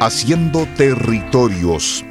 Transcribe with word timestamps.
Haciendo 0.00 0.64
Territorios. 0.76 2.04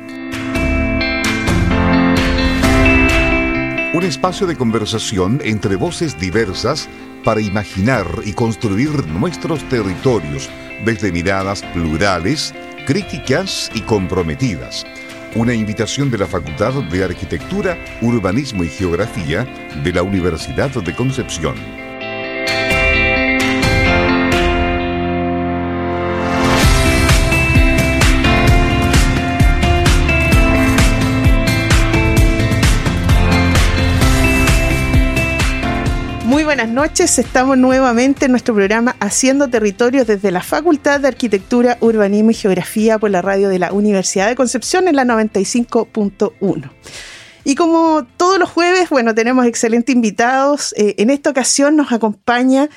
Un 3.93 4.03
espacio 4.03 4.45
de 4.45 4.57
conversación 4.57 5.39
entre 5.41 5.77
voces 5.77 6.19
diversas 6.19 6.89
para 7.23 7.39
imaginar 7.39 8.05
y 8.25 8.34
construir 8.34 9.07
nuestros 9.07 9.63
territorios 9.70 10.50
desde 10.84 11.13
miradas 11.13 11.63
plurales, 11.73 12.54
críticas 12.86 13.71
y 13.73 13.80
comprometidas. 13.80 14.85
Una 15.35 15.54
invitación 15.54 16.12
de 16.12 16.17
la 16.17 16.27
Facultad 16.27 16.73
de 16.91 17.05
Arquitectura, 17.05 17.77
Urbanismo 18.02 18.66
y 18.66 18.67
Geografía 18.67 19.48
de 19.81 19.94
la 19.94 20.04
Universidad 20.04 20.72
de 20.72 20.94
Concepción. 20.94 21.87
Buenas 36.57 36.73
noches. 36.73 37.20
Estamos 37.20 37.55
nuevamente 37.55 38.25
en 38.25 38.31
nuestro 38.31 38.55
programa 38.55 38.95
Haciendo 38.99 39.47
Territorios 39.47 40.07
desde 40.07 40.31
la 40.31 40.41
Facultad 40.41 40.99
de 40.99 41.07
Arquitectura, 41.07 41.77
Urbanismo 41.81 42.31
y 42.31 42.33
Geografía 42.33 42.97
por 42.97 43.11
la 43.11 43.21
radio 43.21 43.47
de 43.47 43.59
la 43.59 43.71
Universidad 43.71 44.27
de 44.27 44.35
Concepción 44.35 44.88
en 44.88 44.95
la 44.95 45.03
95.1. 45.03 46.71
Y 47.43 47.53
como 47.53 48.07
todos 48.17 48.39
los 48.39 48.49
jueves, 48.49 48.89
bueno, 48.89 49.13
tenemos 49.13 49.45
excelentes 49.45 49.93
invitados. 49.93 50.73
Eh, 50.77 50.95
en 50.97 51.11
esta 51.11 51.30
ocasión 51.30 51.75
nos 51.75 51.91
acompaña 51.91 52.69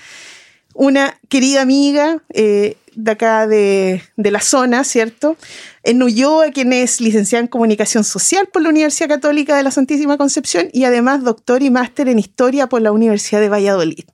una 0.74 1.19
querida 1.29 1.62
amiga 1.62 2.23
eh, 2.33 2.77
de 2.95 3.10
acá 3.10 3.47
de, 3.47 4.02
la 4.16 4.41
zona, 4.41 4.84
¿cierto? 4.84 5.37
En 5.82 6.02
Ulloa, 6.02 6.51
quien 6.51 6.73
es 6.73 7.01
licenciada 7.01 7.43
en 7.43 7.49
Comunicación 7.49 8.04
Social 8.04 8.49
por 8.52 8.62
la 8.62 8.68
Universidad 8.68 9.09
Católica 9.09 9.57
de 9.57 9.62
la 9.62 9.71
Santísima 9.71 10.16
Concepción 10.16 10.68
y 10.73 10.85
además 10.85 11.23
doctor 11.23 11.62
y 11.62 11.71
máster 11.71 12.09
en 12.09 12.18
Historia 12.18 12.68
por 12.68 12.82
la 12.82 12.93
Universidad 12.93 13.40
de 13.40 13.49
Valladolid. 13.49 14.04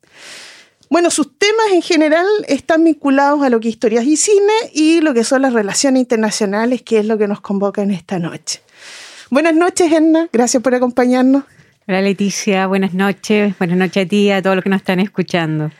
Bueno, 0.88 1.10
sus 1.10 1.36
temas 1.36 1.66
en 1.72 1.82
general 1.82 2.26
están 2.46 2.84
vinculados 2.84 3.42
a 3.42 3.50
lo 3.50 3.58
que 3.58 3.68
historias 3.68 4.04
y 4.04 4.16
cine 4.16 4.52
y 4.72 5.00
lo 5.00 5.14
que 5.14 5.24
son 5.24 5.42
las 5.42 5.52
relaciones 5.52 6.00
internacionales, 6.00 6.82
que 6.82 7.00
es 7.00 7.06
lo 7.06 7.18
que 7.18 7.26
nos 7.26 7.40
convoca 7.40 7.82
en 7.82 7.90
esta 7.90 8.20
noche. 8.20 8.60
Buenas 9.28 9.54
noches, 9.54 9.90
Enna. 9.92 10.28
Gracias 10.32 10.62
por 10.62 10.74
acompañarnos. 10.74 11.42
Hola, 11.88 12.02
Leticia. 12.02 12.68
Buenas 12.68 12.94
noches. 12.94 13.58
Buenas 13.58 13.78
noches 13.78 14.06
a 14.06 14.08
ti 14.08 14.16
y 14.26 14.30
a 14.30 14.42
todos 14.42 14.54
los 14.54 14.62
que 14.62 14.70
nos 14.70 14.80
están 14.80 15.00
escuchando. 15.00 15.72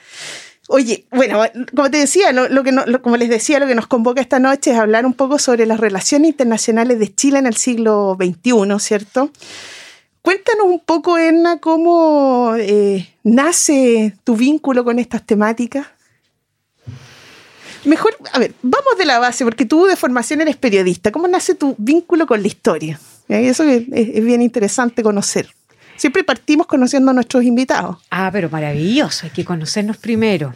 Oye, 0.69 1.07
bueno, 1.13 1.41
como 1.75 1.91
te 1.91 1.99
decía, 1.99 2.33
lo, 2.33 2.63
que 2.65 2.75
como 3.01 3.17
les 3.17 3.29
decía, 3.29 3.61
lo 3.61 3.69
que 3.69 3.77
nos 3.77 3.87
convoca 3.87 4.21
esta 4.21 4.41
noche 4.41 4.73
es 4.73 4.79
hablar 4.79 5.07
un 5.07 5.15
poco 5.15 5.39
sobre 5.39 5.65
las 5.65 5.79
relaciones 5.79 6.31
internacionales 6.31 6.99
de 6.99 7.15
Chile 7.15 7.39
en 7.39 7.47
el 7.47 7.57
siglo 7.57 8.17
XXI, 8.21 8.81
¿cierto? 8.81 9.31
Cuéntanos 10.23 10.67
un 10.67 10.81
poco, 10.81 11.19
Erna, 11.19 11.59
cómo 11.59 12.55
eh, 12.59 13.09
nace 13.23 14.17
tu 14.25 14.35
vínculo 14.35 14.83
con 14.83 14.99
estas 14.99 15.25
temáticas. 15.25 15.87
Mejor, 17.85 18.17
a 18.33 18.41
ver, 18.41 18.53
vamos 18.63 18.99
de 18.99 19.05
la 19.05 19.21
base, 19.21 19.45
porque 19.45 19.67
tú 19.67 19.85
de 19.87 19.95
formación 19.95 20.41
eres 20.41 20.57
periodista. 20.57 21.13
¿Cómo 21.13 21.29
nace 21.29 21.55
tu 21.55 21.77
vínculo 21.79 22.27
con 22.27 22.43
la 22.43 22.49
historia? 22.49 22.99
Eso 23.29 23.63
es 23.63 23.87
bien 24.25 24.43
interesante 24.43 25.05
conocer. 25.05 25.49
Siempre 25.97 26.25
partimos 26.25 26.67
conociendo 26.67 27.11
a 27.11 27.15
nuestros 27.15 27.45
invitados. 27.45 27.97
Ah, 28.11 28.31
pero 28.33 28.51
maravilloso, 28.51 29.27
hay 29.27 29.33
que 29.33 29.45
conocernos 29.45 29.97
primero. 29.97 30.55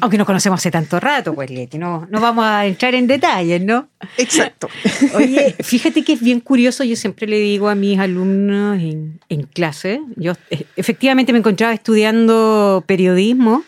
Aunque 0.00 0.18
nos 0.18 0.26
conocemos 0.26 0.58
hace 0.58 0.70
tanto 0.70 0.98
rato, 0.98 1.34
pues 1.34 1.50
Leti, 1.50 1.78
no, 1.78 2.06
no 2.10 2.20
vamos 2.20 2.44
a 2.44 2.66
entrar 2.66 2.94
en 2.94 3.06
detalles, 3.06 3.62
¿no? 3.62 3.88
Exacto. 4.18 4.68
Oye, 5.14 5.54
fíjate 5.62 6.02
que 6.02 6.14
es 6.14 6.20
bien 6.20 6.40
curioso, 6.40 6.82
yo 6.82 6.96
siempre 6.96 7.28
le 7.28 7.38
digo 7.38 7.68
a 7.68 7.74
mis 7.74 7.98
alumnos 7.98 8.78
en, 8.80 9.20
en 9.28 9.42
clase, 9.44 10.00
yo 10.16 10.32
eh, 10.50 10.66
efectivamente 10.76 11.32
me 11.32 11.38
encontraba 11.38 11.72
estudiando 11.72 12.82
periodismo 12.86 13.62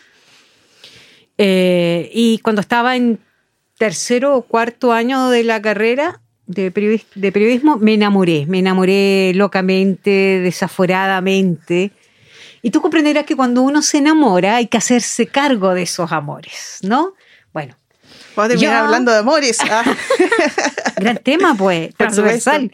eh, 1.37 2.09
y 2.13 2.39
cuando 2.39 2.61
estaba 2.61 2.95
en 2.95 3.19
tercero 3.77 4.35
o 4.35 4.41
cuarto 4.41 4.91
año 4.91 5.29
de 5.29 5.43
la 5.43 5.61
carrera, 5.61 6.19
de, 6.47 6.71
periodismo, 6.71 7.77
me 7.77 7.93
enamoré, 7.93 8.45
me 8.47 8.59
enamoré 8.59 9.33
locamente, 9.35 10.39
desaforadamente. 10.41 11.91
Y 12.61 12.71
tú 12.71 12.81
comprenderás 12.81 13.25
que 13.25 13.35
cuando 13.35 13.61
uno 13.61 13.81
se 13.81 13.99
enamora 13.99 14.55
hay 14.55 14.67
que 14.67 14.77
hacerse 14.77 15.27
cargo 15.27 15.73
de 15.73 15.83
esos 15.83 16.11
amores, 16.11 16.79
¿no? 16.81 17.13
Bueno. 17.53 17.75
Vamos 18.35 18.63
a 18.63 18.79
hablando 18.79 19.11
de 19.11 19.17
amores. 19.17 19.57
Ah. 19.61 19.83
Gran 20.97 21.17
tema, 21.17 21.55
pues, 21.55 21.93
transversal, 21.95 22.71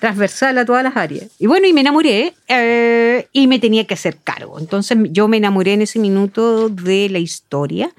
transversal 0.00 0.58
a 0.58 0.64
todas 0.64 0.82
las 0.82 0.96
áreas. 0.96 1.26
Y 1.38 1.46
bueno, 1.46 1.66
y 1.66 1.72
me 1.72 1.80
enamoré 1.80 2.34
eh, 2.48 3.28
y 3.32 3.46
me 3.46 3.58
tenía 3.58 3.86
que 3.86 3.94
hacer 3.94 4.18
cargo. 4.22 4.58
Entonces 4.58 4.98
yo 5.10 5.28
me 5.28 5.36
enamoré 5.36 5.72
en 5.74 5.82
ese 5.82 5.98
minuto 5.98 6.68
de 6.68 7.08
la 7.10 7.18
historia 7.18 7.92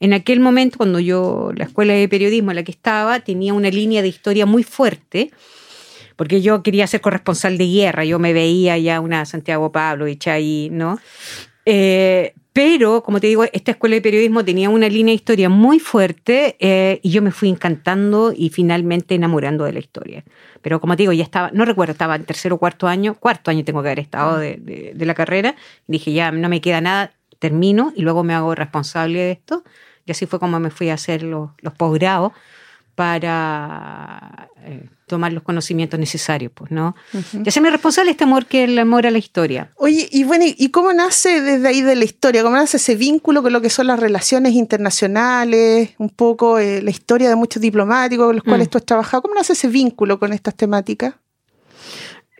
en 0.00 0.12
aquel 0.12 0.40
momento, 0.40 0.78
cuando 0.78 1.00
yo, 1.00 1.50
la 1.56 1.64
escuela 1.64 1.94
de 1.94 2.08
periodismo 2.08 2.50
en 2.50 2.56
la 2.56 2.62
que 2.62 2.72
estaba, 2.72 3.20
tenía 3.20 3.54
una 3.54 3.70
línea 3.70 4.02
de 4.02 4.08
historia 4.08 4.46
muy 4.46 4.62
fuerte, 4.62 5.30
porque 6.16 6.42
yo 6.42 6.62
quería 6.62 6.86
ser 6.86 7.00
corresponsal 7.00 7.58
de 7.58 7.66
guerra, 7.66 8.04
yo 8.04 8.18
me 8.18 8.32
veía 8.32 8.78
ya 8.78 9.00
una 9.00 9.24
Santiago 9.24 9.72
Pablo 9.72 10.08
y 10.08 10.18
ahí, 10.26 10.68
¿no? 10.70 10.98
Eh, 11.66 12.34
pero, 12.52 13.02
como 13.02 13.18
te 13.18 13.26
digo, 13.26 13.44
esta 13.52 13.72
escuela 13.72 13.96
de 13.96 14.00
periodismo 14.00 14.44
tenía 14.44 14.70
una 14.70 14.88
línea 14.88 15.10
de 15.10 15.16
historia 15.16 15.48
muy 15.48 15.80
fuerte 15.80 16.56
eh, 16.60 17.00
y 17.02 17.10
yo 17.10 17.20
me 17.20 17.32
fui 17.32 17.48
encantando 17.48 18.32
y 18.36 18.50
finalmente 18.50 19.16
enamorando 19.16 19.64
de 19.64 19.72
la 19.72 19.80
historia. 19.80 20.24
Pero 20.62 20.80
como 20.80 20.94
te 20.94 21.02
digo, 21.02 21.12
ya 21.12 21.24
estaba, 21.24 21.50
no 21.52 21.64
recuerdo, 21.64 21.90
estaba 21.90 22.14
en 22.14 22.24
tercero 22.24 22.54
o 22.54 22.58
cuarto 22.58 22.86
año, 22.86 23.14
cuarto 23.14 23.50
año 23.50 23.64
tengo 23.64 23.82
que 23.82 23.88
haber 23.88 23.98
estado 23.98 24.38
de, 24.38 24.92
de 24.94 25.04
la 25.04 25.14
carrera. 25.14 25.56
Dije, 25.88 26.12
ya 26.12 26.30
no 26.30 26.48
me 26.48 26.60
queda 26.60 26.80
nada, 26.80 27.12
termino 27.44 27.92
y 27.94 28.00
luego 28.00 28.24
me 28.24 28.32
hago 28.32 28.54
responsable 28.54 29.18
de 29.18 29.32
esto. 29.32 29.64
Y 30.06 30.12
así 30.12 30.24
fue 30.24 30.38
como 30.38 30.58
me 30.60 30.70
fui 30.70 30.88
a 30.88 30.94
hacer 30.94 31.22
los, 31.22 31.50
los 31.58 31.74
posgrados 31.74 32.32
para 32.94 34.48
eh, 34.64 34.88
tomar 35.06 35.30
los 35.34 35.42
conocimientos 35.42 36.00
necesarios, 36.00 36.52
pues, 36.54 36.70
¿no? 36.70 36.94
Y 37.44 37.46
hacerme 37.46 37.68
responsable 37.70 38.12
este 38.12 38.24
amor 38.24 38.46
que 38.46 38.64
es 38.64 38.70
el 38.70 38.78
amor 38.78 39.06
a 39.06 39.10
la 39.10 39.18
historia. 39.18 39.72
Oye, 39.76 40.08
y 40.10 40.24
bueno, 40.24 40.46
¿y 40.46 40.70
cómo 40.70 40.94
nace 40.94 41.42
desde 41.42 41.68
ahí 41.68 41.82
de 41.82 41.96
la 41.96 42.04
historia? 42.04 42.42
¿Cómo 42.42 42.56
nace 42.56 42.78
ese 42.78 42.94
vínculo 42.94 43.42
con 43.42 43.52
lo 43.52 43.60
que 43.60 43.68
son 43.68 43.88
las 43.88 44.00
relaciones 44.00 44.54
internacionales, 44.54 45.90
un 45.98 46.08
poco 46.08 46.58
eh, 46.58 46.80
la 46.80 46.90
historia 46.90 47.28
de 47.28 47.36
muchos 47.36 47.60
diplomáticos 47.60 48.26
con 48.26 48.36
los 48.36 48.44
cuales 48.44 48.68
mm. 48.68 48.70
tú 48.70 48.78
has 48.78 48.86
trabajado? 48.86 49.22
¿Cómo 49.22 49.34
nace 49.34 49.52
ese 49.52 49.68
vínculo 49.68 50.18
con 50.18 50.32
estas 50.32 50.54
temáticas? 50.54 51.14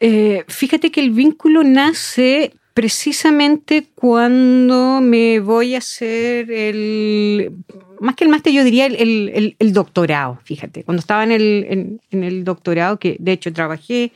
Eh, 0.01 0.45
fíjate 0.49 0.91
que 0.91 1.01
el 1.01 1.11
vínculo 1.11 1.63
nace 1.63 2.55
precisamente 2.75 3.87
cuando 3.95 5.01
me 5.01 5.39
voy 5.39 5.77
a 5.77 5.79
hacer 5.79 6.51
el, 6.51 7.53
más 8.01 8.17
que 8.17 8.25
el 8.25 8.31
máster, 8.31 8.53
yo 8.53 8.65
diría 8.65 8.87
el, 8.87 9.73
doctorado, 9.73 10.41
fíjate, 10.43 10.83
cuando 10.83 11.01
estaba 11.01 11.23
en 11.23 11.31
el, 11.31 12.01
en, 12.11 12.25
el 12.25 12.43
doctorado, 12.43 12.99
que 12.99 13.17
de 13.21 13.33
hecho 13.33 13.53
trabajé 13.53 14.13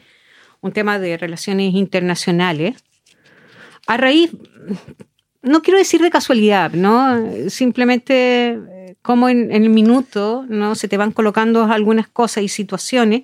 un 0.61 0.73
tema 0.73 0.99
de 0.99 1.17
relaciones 1.17 1.73
internacionales, 1.75 2.75
a 3.87 3.97
raíz, 3.97 4.33
no 5.41 5.63
quiero 5.63 5.79
decir 5.79 6.03
de 6.03 6.11
casualidad, 6.11 6.73
¿no? 6.73 7.49
Simplemente 7.49 8.49
eh, 8.51 8.97
como 9.03 9.29
en, 9.29 9.53
el 9.53 9.71
minuto, 9.71 10.45
¿no? 10.49 10.75
Se 10.75 10.89
te 10.89 10.97
van 10.97 11.13
colocando 11.13 11.65
algunas 11.65 12.09
cosas 12.09 12.43
y 12.43 12.49
situaciones 12.49 13.23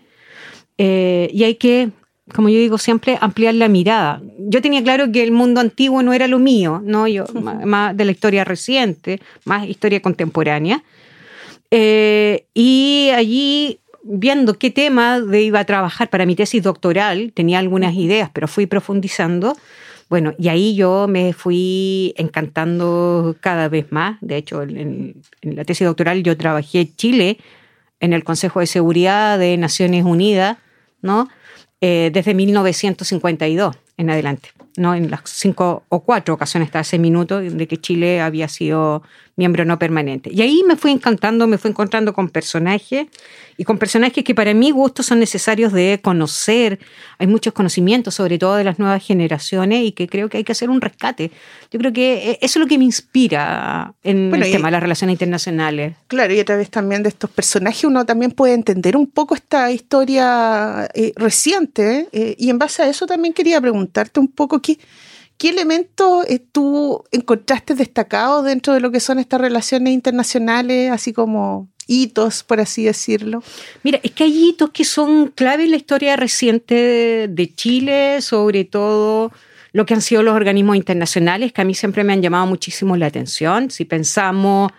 eh, 0.79 1.29
y 1.33 1.43
hay 1.43 1.57
que 1.57 1.91
como 2.33 2.49
yo 2.49 2.59
digo 2.59 2.79
siempre, 2.79 3.19
ampliar 3.21 3.55
la 3.55 3.69
mirada. 3.69 4.23
Yo 4.39 4.63
tenía 4.63 4.83
claro 4.83 5.13
que 5.13 5.23
el 5.23 5.31
mundo 5.31 5.61
antiguo 5.61 6.03
no 6.03 6.13
era 6.13 6.27
lo 6.27 6.39
mío, 6.39 6.81
¿no? 6.85 7.07
Yo, 7.07 7.27
más 7.65 7.97
de 7.97 8.05
la 8.05 8.13
historia 8.13 8.45
reciente, 8.45 9.21
más 9.45 9.69
historia 9.69 10.01
contemporánea. 10.01 10.83
Eh, 11.71 12.47
y 12.55 13.11
allí, 13.15 13.81
viendo 14.03 14.59
qué 14.59 14.71
tema 14.71 15.21
de 15.21 15.43
iba 15.43 15.61
a 15.61 15.65
trabajar 15.65 16.09
para 16.09 16.25
mi 16.25 16.35
tesis 16.35 16.63
doctoral, 16.63 17.33
tenía 17.35 17.59
algunas 17.59 17.95
ideas, 17.95 18.31
pero 18.33 18.49
fui 18.49 18.67
profundizando. 18.67 19.55
Bueno, 20.09 20.35
y 20.39 20.49
ahí 20.49 20.75
yo 20.77 21.07
me 21.09 21.33
fui 21.33 22.15
encantando 22.17 23.37
cada 23.41 23.69
vez 23.69 23.91
más. 23.91 24.17
De 24.23 24.37
hecho, 24.37 24.63
en, 24.63 25.17
en 25.43 25.57
la 25.57 25.65
tesis 25.65 25.87
doctoral 25.87 26.23
yo 26.23 26.37
trabajé 26.37 26.81
en 26.81 26.97
Chile 26.97 27.39
en 28.01 28.13
el 28.13 28.25
Consejo 28.25 28.61
de 28.61 28.67
Seguridad 28.67 29.39
de 29.39 29.57
Naciones 29.57 30.05
Unidas, 30.05 30.59
¿no? 31.01 31.29
Eh, 31.87 32.09
desde 32.11 32.33
1952 32.33 33.77
en 33.99 34.09
adelante, 34.09 34.49
¿no? 34.79 34.95
en 34.95 35.11
las 35.11 35.21
cinco 35.27 35.83
o 35.91 36.01
cuatro 36.01 36.33
ocasiones 36.33 36.69
hasta 36.69 36.81
ese 36.81 36.99
minuto 36.99 37.41
de 37.41 37.69
que 37.69 37.77
Chile 37.77 38.23
había 38.23 38.49
sido 38.49 39.03
miembro 39.37 39.65
no 39.65 39.79
permanente. 39.79 40.31
Y 40.33 40.43
ahí 40.43 40.63
me 40.67 40.77
fui 40.77 40.93
encantando, 40.93 41.47
me 41.47 41.59
fui 41.59 41.71
encontrando 41.71 42.13
con 42.13 42.29
personajes 42.29 43.09
y 43.57 43.65
con 43.65 43.79
personajes 43.79 44.25
que 44.25 44.35
para 44.35 44.55
mi 44.55 44.71
gusto 44.71 45.03
son 45.03 45.19
necesarios 45.19 45.73
de 45.73 46.01
conocer. 46.03 46.79
Hay 47.19 47.27
muchos 47.27 47.53
conocimientos, 47.53 48.15
sobre 48.15 48.39
todo 48.39 48.57
de 48.57 48.65
las 48.65 48.79
nuevas 48.79 49.05
generaciones, 49.05 49.85
y 49.85 49.93
que 49.93 50.09
creo 50.09 50.29
que 50.29 50.39
hay 50.39 50.45
que 50.45 50.53
hacer 50.53 50.71
un 50.71 50.81
rescate. 50.81 51.31
Yo 51.71 51.79
creo 51.79 51.93
que 51.93 52.31
eh, 52.31 52.39
eso 52.41 52.59
es 52.59 52.63
lo 52.63 52.67
que 52.67 52.79
me 52.79 52.85
inspira 52.85 53.95
en 54.03 54.35
el 54.35 54.51
tema 54.51 54.69
de 54.69 54.73
las 54.73 54.83
relaciones 54.83 55.15
internacionales. 55.15 55.97
Claro, 56.07 56.33
y 56.33 56.41
a 56.41 56.45
través 56.45 56.71
también 56.71 57.03
de 57.03 57.09
estos 57.09 57.31
personajes 57.31 57.85
uno 57.85 58.05
también 58.07 58.31
puede 58.31 58.55
entender 58.55 58.97
un 58.97 59.09
poco 59.09 59.35
esta 59.35 59.71
historia 59.71 60.89
eh, 60.95 61.13
reciente. 61.17 62.09
Eh, 62.13 62.37
y 62.39 62.51
en 62.51 62.59
base 62.59 62.83
a 62.83 62.89
eso 62.89 63.07
también 63.07 63.35
quería 63.35 63.61
preguntarte 63.61 64.21
un 64.21 64.29
poco 64.29 64.61
qué 64.61 64.79
¿Qué 65.39 65.51
elementos 65.51 66.25
eh, 66.29 66.39
tú 66.39 67.05
encontraste 67.11 67.75
destacados 67.75 68.45
dentro 68.45 68.73
de 68.73 68.81
lo 68.81 68.91
que 68.91 69.01
son 69.01 69.19
estas 69.19 69.41
relaciones 69.41 69.93
internacionales, 69.93 70.91
así 70.91 71.13
como 71.13 71.69
hitos, 71.87 72.43
por 72.43 72.61
así 72.61 72.85
decirlo? 72.85 73.43
Mira, 73.83 74.01
es 74.03 74.13
que 74.13 74.25
hay 74.25 74.49
hitos 74.49 74.71
que 74.71 74.85
son 74.85 75.29
clave 75.29 75.65
en 75.65 75.71
la 75.71 75.77
historia 75.77 76.17
reciente 76.17 77.29
de 77.29 77.55
Chile, 77.55 78.21
sobre 78.21 78.65
todo 78.65 79.33
lo 79.73 79.85
que 79.87 79.95
han 79.95 80.03
sido 80.03 80.23
los 80.23 80.37
organismos 80.37 80.77
internacionales, 80.77 81.53
que 81.53 81.61
a 81.61 81.65
mí 81.65 81.75
siempre 81.75 82.05
me 82.05 82.13
han 82.13 82.23
llamado 82.23 82.47
muchísimo 82.47 82.97
la 82.97 83.07
atención. 83.07 83.73
Si 83.73 83.85
pensamos 83.85 84.71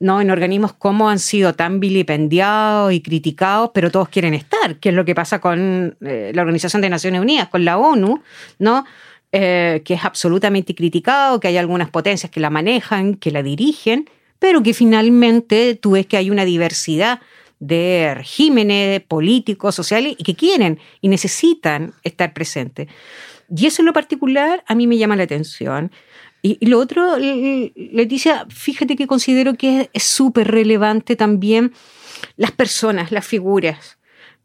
¿no? 0.00 0.20
en 0.20 0.30
organismos 0.30 0.72
como 0.72 1.10
han 1.10 1.18
sido 1.18 1.54
tan 1.54 1.80
vilipendiados 1.80 2.92
y 2.92 3.02
criticados, 3.02 3.70
pero 3.74 3.90
todos 3.90 4.08
quieren 4.08 4.34
estar, 4.34 4.76
que 4.76 4.88
es 4.88 4.94
lo 4.94 5.04
que 5.04 5.14
pasa 5.14 5.40
con 5.40 5.96
eh, 6.00 6.32
la 6.34 6.42
Organización 6.42 6.80
de 6.82 6.88
Naciones 6.90 7.20
Unidas, 7.20 7.48
con 7.48 7.64
la 7.64 7.78
ONU, 7.78 8.22
¿no? 8.58 8.84
Eh, 9.30 9.82
que 9.84 9.92
es 9.92 10.06
absolutamente 10.06 10.74
criticado, 10.74 11.38
que 11.38 11.48
hay 11.48 11.58
algunas 11.58 11.90
potencias 11.90 12.32
que 12.32 12.40
la 12.40 12.48
manejan, 12.48 13.14
que 13.14 13.30
la 13.30 13.42
dirigen, 13.42 14.08
pero 14.38 14.62
que 14.62 14.72
finalmente 14.72 15.74
tú 15.74 15.90
ves 15.92 16.06
que 16.06 16.16
hay 16.16 16.30
una 16.30 16.46
diversidad 16.46 17.20
de 17.60 18.14
regímenes 18.16 19.02
políticos, 19.02 19.74
sociales, 19.74 20.14
y 20.16 20.24
que 20.24 20.34
quieren 20.34 20.78
y 21.02 21.08
necesitan 21.08 21.92
estar 22.04 22.32
presentes. 22.32 22.88
Y 23.54 23.66
eso 23.66 23.82
en 23.82 23.86
lo 23.86 23.92
particular 23.92 24.64
a 24.66 24.74
mí 24.74 24.86
me 24.86 24.96
llama 24.96 25.14
la 25.14 25.24
atención. 25.24 25.92
Y, 26.40 26.64
lo 26.64 26.78
otro, 26.78 27.18
Leticia, 27.18 28.46
fíjate 28.48 28.96
que 28.96 29.06
considero 29.06 29.54
que 29.54 29.90
es 29.92 30.04
súper 30.04 30.50
relevante 30.50 31.16
también 31.16 31.74
las 32.36 32.52
personas, 32.52 33.12
las 33.12 33.26
figuras. 33.26 33.98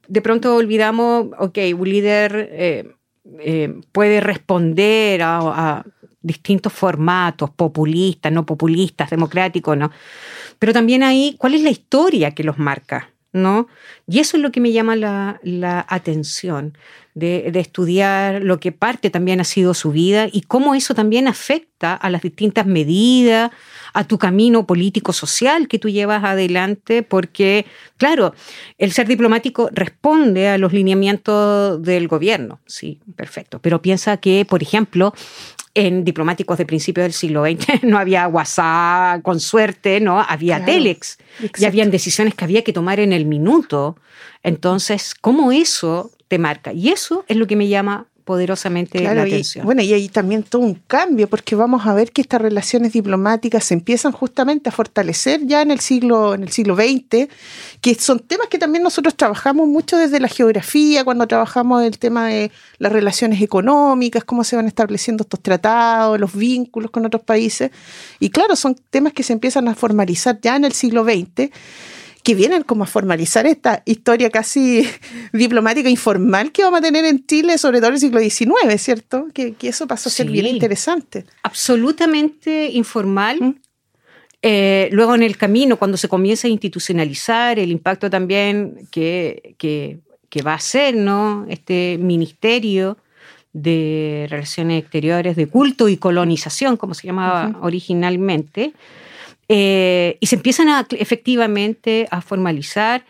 De 0.09 0.21
pronto 0.21 0.55
olvidamos, 0.55 1.27
ok, 1.39 1.59
un 1.77 1.89
líder 1.89 2.49
eh, 2.51 2.95
eh, 3.39 3.73
puede 3.91 4.19
responder 4.19 5.21
a, 5.23 5.85
distintos 6.21 6.71
formatos, 6.71 7.49
populistas, 7.49 8.31
no 8.31 8.45
populistas, 8.45 9.09
democráticos, 9.09 9.75
¿no? 9.75 9.91
Pero 10.57 10.71
también 10.71 11.03
ahí, 11.03 11.35
¿cuál 11.37 11.53
es 11.53 11.61
la 11.61 11.69
historia 11.69 12.31
que 12.31 12.45
los 12.45 12.57
marca? 12.57 13.09
¿No? 13.33 13.67
Y 14.07 14.19
eso 14.19 14.37
es 14.37 14.43
lo 14.43 14.51
que 14.51 14.61
me 14.61 14.71
llama 14.71 14.95
la, 14.95 15.85
atención, 15.89 16.77
de, 17.15 17.49
de, 17.51 17.59
estudiar 17.59 18.41
lo 18.41 18.59
que 18.59 18.71
parte 18.71 19.09
también 19.09 19.39
ha 19.39 19.43
sido 19.43 19.73
su 19.73 19.91
vida 19.91 20.27
y 20.31 20.41
cómo 20.41 20.73
eso 20.75 20.95
también 20.95 21.27
afecta 21.27 21.93
a 21.93 22.09
las 22.09 22.21
distintas 22.21 22.65
medidas, 22.65 23.51
a 23.93 24.03
tu 24.05 24.17
camino 24.17 24.65
político-social 24.65 25.67
que 25.67 25.79
tú 25.79 25.89
llevas 25.89 26.23
adelante, 26.23 27.03
porque, 27.03 27.65
claro, 27.97 28.33
el 28.77 28.91
ser 28.91 29.07
diplomático 29.07 29.69
responde 29.71 30.49
a 30.49 30.57
los 30.57 30.73
lineamientos 30.73 31.81
del 31.81 32.07
gobierno, 32.07 32.59
sí, 32.65 32.99
perfecto, 33.15 33.59
pero 33.59 33.81
piensa 33.81 34.17
que, 34.17 34.45
por 34.45 34.63
ejemplo, 34.63 35.13
en 35.75 36.03
diplomáticos 36.03 36.57
de 36.57 36.65
principios 36.65 37.05
del 37.05 37.13
siglo 37.13 37.43
XX 37.45 37.83
no 37.83 37.97
había 37.97 38.27
WhatsApp, 38.27 39.21
con 39.21 39.39
suerte, 39.39 39.99
¿no? 39.99 40.21
Había 40.21 40.63
Telex 40.63 41.17
y 41.57 41.65
habían 41.65 41.91
decisiones 41.91 42.35
que 42.35 42.43
había 42.43 42.63
que 42.63 42.73
tomar 42.73 42.99
en 42.99 43.11
el 43.11 43.25
minuto. 43.25 43.97
Entonces, 44.43 45.15
¿cómo 45.19 45.51
eso 45.51 46.11
te 46.33 46.39
marca? 46.39 46.73
Y 46.73 46.89
eso 46.89 47.23
es 47.27 47.37
lo 47.37 47.45
que 47.45 47.55
me 47.55 47.67
llama 47.67 48.07
poderosamente 48.25 48.99
la 49.01 49.21
atención. 49.21 49.63
bueno, 49.65 49.83
y 49.83 49.93
hay 49.93 50.09
también 50.09 50.41
todo 50.41 50.63
un 50.63 50.81
cambio, 50.87 51.27
porque 51.27 51.55
vamos 51.55 51.85
a 51.85 51.93
ver 51.93 52.11
que 52.11 52.21
estas 52.21 52.41
relaciones 52.41 52.93
diplomáticas 52.93 53.65
se 53.65 53.75
empiezan 53.75 54.13
justamente 54.13 54.69
a 54.69 54.71
fortalecer 54.71 55.45
ya 55.45 55.61
en 55.61 55.69
el 55.69 55.79
siglo, 55.79 56.33
en 56.33 56.41
el 56.41 56.49
siglo 56.49 56.75
XX, 56.75 57.27
que 57.81 57.93
son 57.99 58.19
temas 58.19 58.47
que 58.47 58.57
también 58.57 58.81
nosotros 58.81 59.15
trabajamos 59.15 59.67
mucho 59.67 59.95
desde 59.95 60.19
la 60.19 60.27
geografía, 60.27 61.03
cuando 61.03 61.27
trabajamos 61.27 61.83
el 61.83 61.99
tema 61.99 62.29
de 62.29 62.49
las 62.79 62.91
relaciones 62.91 63.39
económicas, 63.39 64.23
cómo 64.23 64.43
se 64.43 64.55
van 64.55 64.65
estableciendo 64.65 65.21
estos 65.21 65.39
tratados, 65.39 66.19
los 66.19 66.33
vínculos 66.33 66.89
con 66.89 67.05
otros 67.05 67.21
países. 67.21 67.69
Y 68.19 68.31
claro, 68.31 68.55
son 68.55 68.75
temas 68.89 69.13
que 69.13 69.21
se 69.21 69.33
empiezan 69.33 69.67
a 69.67 69.75
formalizar 69.75 70.39
ya 70.41 70.55
en 70.55 70.65
el 70.65 70.71
siglo 70.71 71.03
XX 71.03 71.51
que 72.23 72.35
vienen 72.35 72.63
como 72.63 72.85
a 72.85 72.87
formalizar 72.87 73.45
esta 73.45 73.83
historia 73.85 74.29
casi 74.29 74.87
diplomática 75.33 75.89
informal 75.89 76.51
que 76.51 76.63
vamos 76.63 76.79
a 76.79 76.81
tener 76.81 77.03
en 77.05 77.25
Chile, 77.25 77.57
sobre 77.57 77.79
todo 77.79 77.89
en 77.89 77.95
el 77.95 77.99
siglo 77.99 78.19
XIX, 78.19 78.81
¿cierto? 78.81 79.27
Que, 79.33 79.55
eso 79.61 79.87
pasó 79.87 80.09
a 80.09 80.11
ser 80.11 80.29
bien 80.29 80.47
interesante. 80.47 81.25
Absolutamente 81.43 82.69
informal. 82.71 83.41
¿Mm? 83.41 83.55
Eh, 84.41 84.89
luego 84.91 85.15
en 85.15 85.23
el 85.23 85.37
camino, 85.37 85.77
cuando 85.77 85.97
se 85.97 86.07
comienza 86.07 86.47
a 86.47 86.51
institucionalizar, 86.51 87.59
el 87.59 87.71
impacto 87.71 88.09
también 88.09 88.87
que, 88.91 89.55
que, 89.57 89.99
va 90.41 90.55
a 90.55 90.59
ser 90.59 90.95
¿no? 90.95 91.45
este 91.47 91.97
ministerio 91.99 92.97
de 93.53 94.25
Relaciones 94.29 94.81
Exteriores, 94.81 95.35
de 95.35 95.47
culto 95.47 95.87
y 95.87 95.97
colonización, 95.97 96.75
como 96.75 96.95
se 96.95 97.05
llamaba 97.05 97.55
originalmente, 97.61 98.73
eh, 99.49 100.17
y 100.19 100.27
se 100.27 100.35
empiezan 100.35 100.69
a, 100.69 100.87
efectivamente 100.91 102.07
a 102.11 102.21
formalizar. 102.21 103.05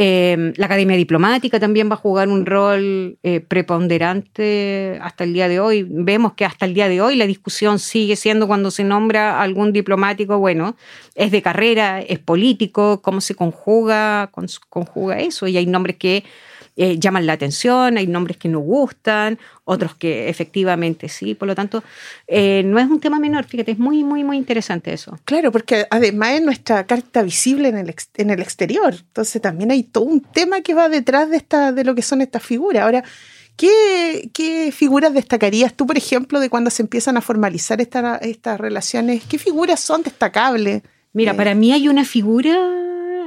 Eh, 0.00 0.52
la 0.54 0.66
Academia 0.66 0.96
Diplomática 0.96 1.58
también 1.58 1.90
va 1.90 1.94
a 1.94 1.96
jugar 1.96 2.28
un 2.28 2.46
rol 2.46 3.18
eh, 3.24 3.40
preponderante 3.40 4.96
hasta 5.02 5.24
el 5.24 5.32
día 5.32 5.48
de 5.48 5.58
hoy. 5.58 5.84
Vemos 5.88 6.34
que 6.34 6.44
hasta 6.44 6.66
el 6.66 6.74
día 6.74 6.88
de 6.88 7.00
hoy 7.00 7.16
la 7.16 7.26
discusión 7.26 7.80
sigue 7.80 8.14
siendo 8.14 8.46
cuando 8.46 8.70
se 8.70 8.84
nombra 8.84 9.42
algún 9.42 9.72
diplomático, 9.72 10.38
bueno, 10.38 10.76
es 11.16 11.32
de 11.32 11.42
carrera, 11.42 12.00
es 12.00 12.20
político, 12.20 13.02
cómo 13.02 13.20
se 13.20 13.34
conjuga, 13.34 14.30
conjuga 14.68 15.18
eso. 15.18 15.48
Y 15.48 15.56
hay 15.56 15.66
nombres 15.66 15.96
que 15.96 16.22
eh, 16.80 16.96
llaman 16.96 17.26
la 17.26 17.32
atención, 17.32 17.98
hay 17.98 18.06
nombres 18.06 18.36
que 18.36 18.48
no 18.48 18.60
gustan, 18.60 19.36
otros 19.64 19.96
que 19.96 20.28
efectivamente 20.28 21.08
sí. 21.08 21.34
Por 21.34 21.48
lo 21.48 21.56
tanto, 21.56 21.82
eh, 22.28 22.62
no 22.64 22.78
es 22.78 22.86
un 22.86 23.00
tema 23.00 23.18
menor, 23.18 23.46
fíjate, 23.46 23.72
es 23.72 23.80
muy, 23.80 24.04
muy, 24.04 24.22
muy 24.22 24.36
interesante 24.36 24.92
eso. 24.92 25.18
Claro, 25.24 25.50
porque 25.50 25.88
además 25.90 26.34
es 26.34 26.42
nuestra 26.42 26.86
carta 26.86 27.22
visible 27.22 27.68
en 27.68 27.78
el, 27.78 27.92
en 28.16 28.30
el 28.30 28.40
exterior. 28.40 28.94
Entonces 28.94 29.42
también 29.42 29.72
hay 29.72 29.82
todo 29.82 30.04
un 30.04 30.20
tema 30.20 30.60
que 30.60 30.74
va 30.74 30.88
detrás 30.88 31.28
de, 31.30 31.38
esta, 31.38 31.72
de 31.72 31.82
lo 31.82 31.96
que 31.96 32.02
son 32.02 32.20
estas 32.20 32.44
figuras. 32.44 32.84
Ahora, 32.84 33.02
¿Qué, 33.56 34.30
¿Qué, 34.32 34.70
figuras 34.70 35.12
destacarías 35.12 35.74
tú, 35.74 35.84
por 35.84 35.98
ejemplo, 35.98 36.38
de 36.38 36.48
cuando 36.48 36.70
se 36.70 36.80
empiezan 36.80 37.16
a 37.16 37.20
formalizar 37.20 37.80
estas 37.80 38.60
relaciones? 38.60 39.24
¿Qué 39.24 39.36
figuras 39.36 39.80
son 39.80 40.04
destacables? 40.04 40.82
Mira, 41.12 41.32
eh, 41.32 41.34
para 41.34 41.56
mí 41.56 41.72
hay 41.72 41.88
una 41.88 42.04
figura, 42.04 42.56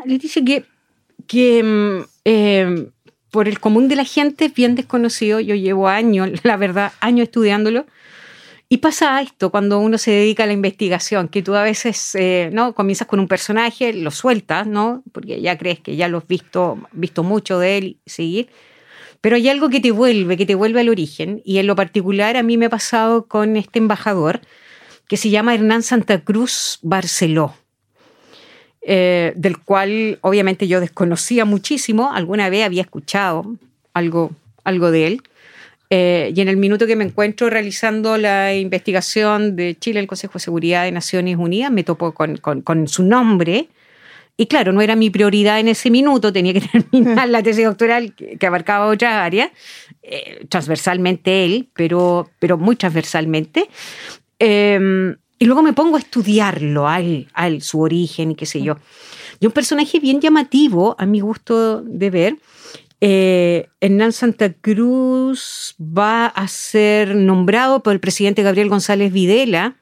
Leticia, 0.06 0.42
que, 0.46 0.64
que 1.28 1.62
mm, 1.62 3.01
por 3.32 3.48
el 3.48 3.60
común 3.60 3.88
de 3.88 3.96
la 3.96 4.04
gente 4.04 4.46
es 4.46 4.54
bien 4.54 4.76
desconocido. 4.76 5.40
Yo 5.40 5.56
llevo 5.56 5.88
años, 5.88 6.30
la 6.44 6.58
verdad, 6.58 6.92
años 7.00 7.24
estudiándolo. 7.24 7.86
Y 8.70 8.78
pasa 8.78 9.22
esto 9.22 9.50
cuando 9.50 9.80
uno 9.80 9.98
se 9.98 10.12
dedica 10.12 10.44
a 10.44 10.48
la 10.48 10.54
investigación, 10.54 11.28
que 11.28 11.42
tú 11.42 11.56
a 11.56 11.64
veces 11.64 12.16
eh, 12.16 12.50
no 12.54 12.74
comienzas 12.74 13.06
con 13.06 13.20
un 13.20 13.28
personaje, 13.28 13.92
lo 13.92 14.12
sueltas, 14.12 14.66
¿no? 14.66 15.04
Porque 15.12 15.42
ya 15.42 15.58
crees 15.58 15.82
que 15.82 15.98
ya 15.98 16.08
lo 16.08 16.20
has 16.20 16.28
visto, 16.28 16.78
visto 16.94 17.22
mucho 17.24 17.60
de 17.60 17.78
él 17.78 17.98
y 18.06 18.10
seguir. 18.10 18.50
Pero 19.20 19.36
hay 19.36 19.50
algo 19.50 19.70
que 19.70 19.82
te 19.82 19.92
vuelve, 19.92 20.38
que 20.38 20.46
te 20.46 20.56
vuelve 20.56 20.80
al 20.80 20.90
origen. 20.90 21.42
Y 21.44 21.58
en 21.58 21.68
lo 21.68 21.76
particular 21.76 22.38
a 22.38 22.44
mí 22.44 22.58
me 22.58 22.68
ha 22.68 22.70
pasado 22.70 23.28
con 23.28 23.58
este 23.58 23.80
embajador 23.80 24.40
que 25.10 25.18
se 25.18 25.30
llama 25.30 25.54
Hernán 25.54 25.84
Santa 25.84 26.24
Cruz 26.24 26.80
Barceló. 26.82 27.54
Eh, 28.84 29.34
del 29.36 29.60
cual 29.60 30.18
obviamente 30.22 30.68
yo 30.68 30.80
desconocía 30.80 31.46
muchísimo, 31.46 32.12
alguna 32.14 32.50
vez 32.50 32.66
había 32.66 32.82
escuchado 32.82 33.46
algo, 33.94 34.32
algo 34.64 34.90
de 34.90 35.08
él. 35.08 35.22
Eh, 35.92 36.32
y 36.36 36.42
en 36.42 36.48
el 36.48 36.58
minuto 36.58 36.88
que 36.88 36.96
me 36.96 37.04
encuentro 37.04 37.50
realizando 37.50 38.18
la 38.18 38.56
investigación 38.56 39.56
de 39.56 39.78
Chile, 39.78 40.00
el 40.00 40.08
Consejo 40.08 40.34
de 40.34 40.40
Seguridad 40.40 40.86
de 40.86 40.92
Naciones 40.92 41.36
Unidas, 41.38 41.70
me 41.70 41.84
topo 41.84 42.14
con, 42.14 42.38
con, 42.38 42.88
su 42.88 43.04
nombre. 43.04 43.68
Y 44.36 44.48
claro, 44.48 44.72
no 44.72 44.82
era 44.82 44.96
mi 44.96 45.10
prioridad 45.12 45.60
en 45.60 45.68
ese 45.68 45.92
minuto, 45.92 46.34
tenía 46.34 46.54
que 46.54 46.62
terminar 46.92 47.30
la 47.30 47.44
tesis 47.44 47.66
doctoral 47.66 48.16
que, 48.16 48.48
abarcaba 48.48 48.88
otra 48.88 49.24
área, 49.24 49.52
eh, 50.02 50.46
transversalmente 50.50 51.46
él, 51.46 51.68
pero, 51.76 52.32
pero 52.40 52.58
muy 52.58 52.78
transversalmente. 52.78 53.68
Y 55.42 55.46
luego 55.46 55.64
me 55.64 55.74
pongo 55.74 55.96
a 55.96 56.00
estudiarlo, 56.00 56.88
a 56.88 57.00
él, 57.00 57.28
su 57.62 57.82
origen 57.82 58.30
y 58.30 58.36
qué 58.36 58.46
sé 58.46 58.62
yo. 58.62 58.78
Y 59.40 59.48
un 59.48 59.52
personaje 59.52 60.00
bien 60.00 60.22
llamativo, 60.22 60.96
a 61.00 61.08
mi 61.08 61.20
gusto 61.20 61.82
de 61.82 62.12
ver, 62.12 62.36
eh, 63.00 63.68
Hernán 63.80 64.12
Santa 64.14 64.54
Cruz 64.54 65.76
va 65.82 66.28
a 66.28 66.48
ser 66.48 67.16
nombrado 67.16 67.82
por 67.82 67.94
el 67.94 68.00
presidente 68.00 68.44
Gabriel 68.44 68.70
González 68.70 69.12
Videla 69.12 69.78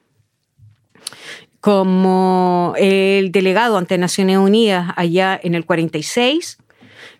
como 1.60 2.72
el 2.78 3.30
delegado 3.30 3.76
ante 3.76 3.98
Naciones 3.98 4.38
Unidas 4.38 4.94
allá 4.96 5.38
en 5.42 5.54
el 5.54 5.66
46 5.66 6.56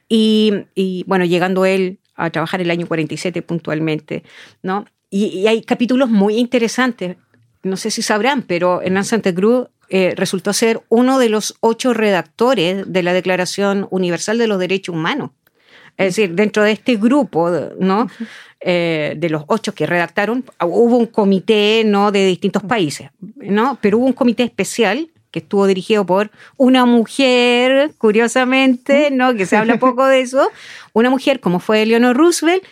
y, 0.08 1.04
bueno, 1.06 1.26
llegando 1.26 1.66
él 1.66 1.98
a 2.14 2.30
trabajar 2.30 2.62
el 2.62 2.70
año 2.70 2.86
47 2.86 3.42
puntualmente, 3.42 4.24
¿no? 4.62 4.86
Y, 5.10 5.46
hay 5.46 5.60
capítulos 5.60 6.08
muy 6.08 6.38
interesantes, 6.38 7.18
no 7.62 7.76
sé 7.76 7.90
si 7.90 8.02
sabrán, 8.02 8.42
pero 8.42 8.82
Hernán 8.82 9.04
Santa 9.04 9.34
Cruz 9.34 9.68
eh, 9.88 10.14
resultó 10.16 10.52
ser 10.52 10.80
uno 10.88 11.18
de 11.18 11.28
los 11.28 11.56
ocho 11.60 11.92
redactores 11.92 12.84
de 12.86 13.02
la 13.02 13.12
Declaración 13.12 13.86
Universal 13.90 14.38
de 14.38 14.46
los 14.46 14.58
Derechos 14.58 14.94
Humanos. 14.94 15.30
Es 15.96 16.16
decir, 16.16 16.34
dentro 16.34 16.62
de 16.62 16.72
este 16.72 16.96
grupo, 16.96 17.50
¿no? 17.78 18.08
Eh, 18.60 19.14
de 19.16 19.28
los 19.30 19.44
ocho 19.48 19.74
que 19.74 19.86
redactaron, 19.86 20.44
hubo 20.62 20.96
un 20.96 21.06
comité, 21.06 21.82
¿no? 21.84 22.12
De 22.12 22.26
distintos 22.26 22.62
países, 22.62 23.10
¿no? 23.36 23.78
Pero 23.80 23.98
hubo 23.98 24.06
un 24.06 24.12
comité 24.12 24.44
especial 24.44 25.10
que 25.30 25.40
estuvo 25.40 25.66
dirigido 25.66 26.04
por 26.06 26.30
una 26.56 26.86
mujer, 26.86 27.92
curiosamente, 27.98 29.10
¿no? 29.10 29.34
Que 29.34 29.46
se 29.46 29.56
habla 29.56 29.78
poco 29.80 30.06
de 30.06 30.20
eso, 30.20 30.48
una 30.92 31.10
mujer 31.10 31.40
como 31.40 31.60
fue 31.60 31.82
Eleanor 31.82 32.16
Roosevelt, 32.16 32.62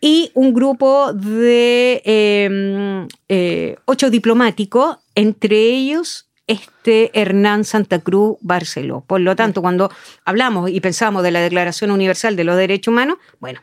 y 0.00 0.30
un 0.34 0.54
grupo 0.54 1.12
de 1.12 2.02
em, 2.04 3.08
eh, 3.28 3.76
ocho 3.84 4.10
diplomáticos, 4.10 4.98
entre 5.14 5.56
ellos 5.56 6.28
este 6.46 7.10
Hernán 7.18 7.64
Santa 7.64 7.98
Cruz 7.98 8.38
Barceló. 8.40 9.04
Por 9.06 9.20
lo 9.20 9.36
tanto, 9.36 9.60
cuando 9.60 9.90
hablamos 10.24 10.70
y 10.70 10.80
pensamos 10.80 11.22
de 11.22 11.30
la 11.30 11.40
Declaración 11.40 11.90
Universal 11.90 12.36
de 12.36 12.44
los 12.44 12.56
Derechos 12.56 12.92
Humanos, 12.92 13.18
bueno, 13.38 13.60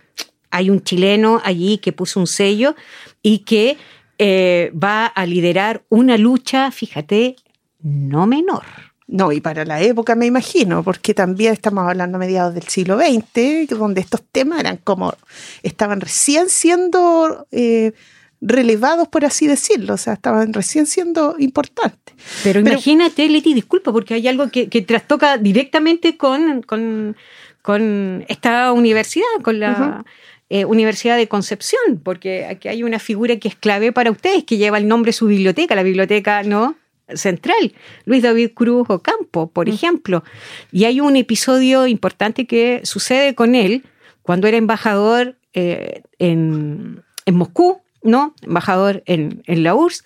hay 0.51 0.70
un 0.70 0.82
chileno 0.84 1.42
allí 1.44 1.80
que 1.80 1.92
puso 1.92 2.20
un 2.20 2.27
sello 2.27 2.75
y 3.22 3.39
que 3.39 3.77
eh, 4.18 4.72
va 4.72 5.08
a 5.08 5.25
liderar 5.25 5.84
una 5.89 6.18
lucha, 6.18 6.72
fíjate, 6.72 7.36
no 7.82 8.27
menor. 8.27 8.63
No, 9.07 9.31
y 9.31 9.39
para 9.39 9.65
la 9.65 9.81
época 9.81 10.15
me 10.15 10.25
imagino, 10.25 10.83
porque 10.83 11.13
también 11.13 11.53
estamos 11.53 11.88
hablando 11.88 12.17
a 12.17 12.19
mediados 12.19 12.55
del 12.55 12.63
siglo 12.63 12.97
XX, 12.97 13.69
donde 13.69 14.01
estos 14.01 14.21
temas 14.31 14.59
eran 14.62 14.77
como, 14.77 15.13
estaban 15.62 16.01
recién 16.01 16.50
siendo 16.50 17.45
eh, 17.51 17.93
relevados, 18.41 19.07
por 19.07 19.24
así 19.24 19.45
decirlo, 19.45 19.93
o 19.93 19.97
sea, 19.97 20.13
estaban 20.13 20.53
recién 20.53 20.88
siendo 20.88 21.35
importantes. 21.38 22.15
Pero, 22.43 22.62
imagínate, 22.62 23.29
Leti, 23.29 23.53
disculpa, 23.53 23.91
porque 23.91 24.15
hay 24.15 24.27
algo 24.27 24.50
que, 24.50 24.67
trastoca 24.81 25.38
directamente 25.38 26.17
con, 26.17 26.63
con, 26.63 28.25
esta 28.27 28.71
universidad, 28.71 29.25
con 29.43 29.59
la... 29.59 30.03
Eh, 30.47 30.63
universidad 30.63 31.17
de 31.17 31.27
Concepción, 31.27 32.00
porque 32.03 32.45
aquí 32.45 32.67
hay 32.67 32.83
una 32.83 33.00
figura 33.00 33.35
que 33.38 33.47
es 33.47 33.55
clave 33.55 33.91
para 33.91 34.12
ustedes, 34.12 34.43
que 34.43 34.57
lleva 34.57 34.77
el 34.77 34.88
nombre 34.88 35.09
de 35.09 35.13
su 35.13 35.25
biblioteca, 35.25 35.74
la 35.74 35.81
biblioteca, 35.81 36.43
¿no? 36.43 36.75
Central, 37.13 37.74
Luis 38.05 38.24
David 38.24 38.51
Cruz 38.53 38.89
Ocampo, 38.89 39.47
por 39.47 39.67
mm. 39.67 39.71
ejemplo. 39.71 40.24
Y 40.71 40.85
hay 40.85 41.00
un 41.00 41.15
episodio 41.15 41.88
importante 41.88 42.45
que 42.45 42.81
sucede 42.83 43.35
con 43.35 43.55
él 43.55 43.83
cuando 44.21 44.47
era 44.47 44.57
embajador 44.57 45.38
eh, 45.53 46.01
en, 46.19 47.03
Moscú, 47.31 47.81
¿no? 48.03 48.33
Embajador 48.41 49.03
en, 49.05 49.43
la 49.47 49.75
URSS. 49.75 50.03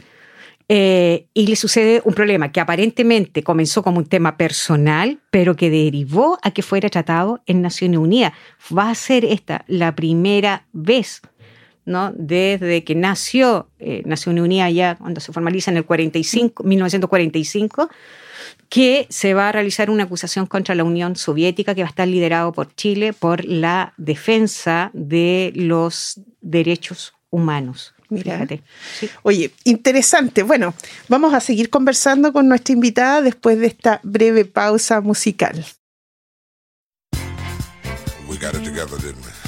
Eh, 0.72 1.26
y 1.34 1.48
le 1.48 1.56
sucede 1.56 2.02
un 2.06 2.14
problema 2.14 2.52
que 2.52 2.60
aparentemente 2.60 3.42
comenzó 3.42 3.82
como 3.82 3.98
un 3.98 4.06
tema 4.06 4.38
personal, 4.38 5.20
pero 5.32 5.56
que 5.56 5.72
derivó 5.72 6.38
a 6.44 6.52
que 6.52 6.62
fuera 6.62 6.90
tratado 6.90 7.42
en 7.48 7.64
Naciones 7.64 8.00
Unidas. 8.00 8.34
Va 8.72 8.92
a 8.92 8.96
ser 8.96 9.26
esta 9.26 9.66
la 9.68 9.96
primera 9.96 10.68
vez 10.72 11.22
desde 12.16 12.84
que 12.84 12.96
nació 12.96 13.68
eh, 13.80 14.04
Naciones 14.06 14.44
Unidas 14.44 14.74
ya 14.74 14.96
cuando 14.96 15.20
se 15.20 15.34
formaliza 15.34 15.72
en 15.72 15.78
el 15.78 15.86
45, 15.86 16.64
1945, 16.64 17.90
que 18.70 19.08
se 19.10 19.34
va 19.34 19.50
a 19.50 19.52
realizar 19.52 19.90
una 19.90 20.04
acusación 20.04 20.46
contra 20.46 20.76
la 20.76 20.84
Unión 20.84 21.16
Soviética 21.16 21.74
que 21.74 21.82
va 21.82 21.88
a 21.88 21.90
estar 21.90 22.08
liderado 22.08 22.52
por 22.52 22.74
Chile 22.76 23.14
por 23.14 23.44
la 23.44 23.94
defensa 23.98 24.92
de 24.94 25.52
los 25.56 26.22
derechos 26.42 27.14
humanos. 27.32 27.94
Fíjate. 28.10 28.64
Oye, 29.22 29.52
interesante. 29.66 30.42
Bueno, 30.42 30.74
vamos 31.08 31.34
a 31.34 31.40
seguir 31.40 31.70
conversando 31.70 32.34
con 32.34 32.48
nuestra 32.48 32.74
invitada 32.74 33.22
después 33.22 33.60
de 33.60 33.68
esta 33.68 34.00
breve 34.04 34.46
pausa 34.46 35.00
musical. 35.02 35.64
We 38.28 38.38
got 38.38 38.54
it 38.56 38.64
together, 38.64 38.98
didn't 39.00 39.26
we? 39.26 39.39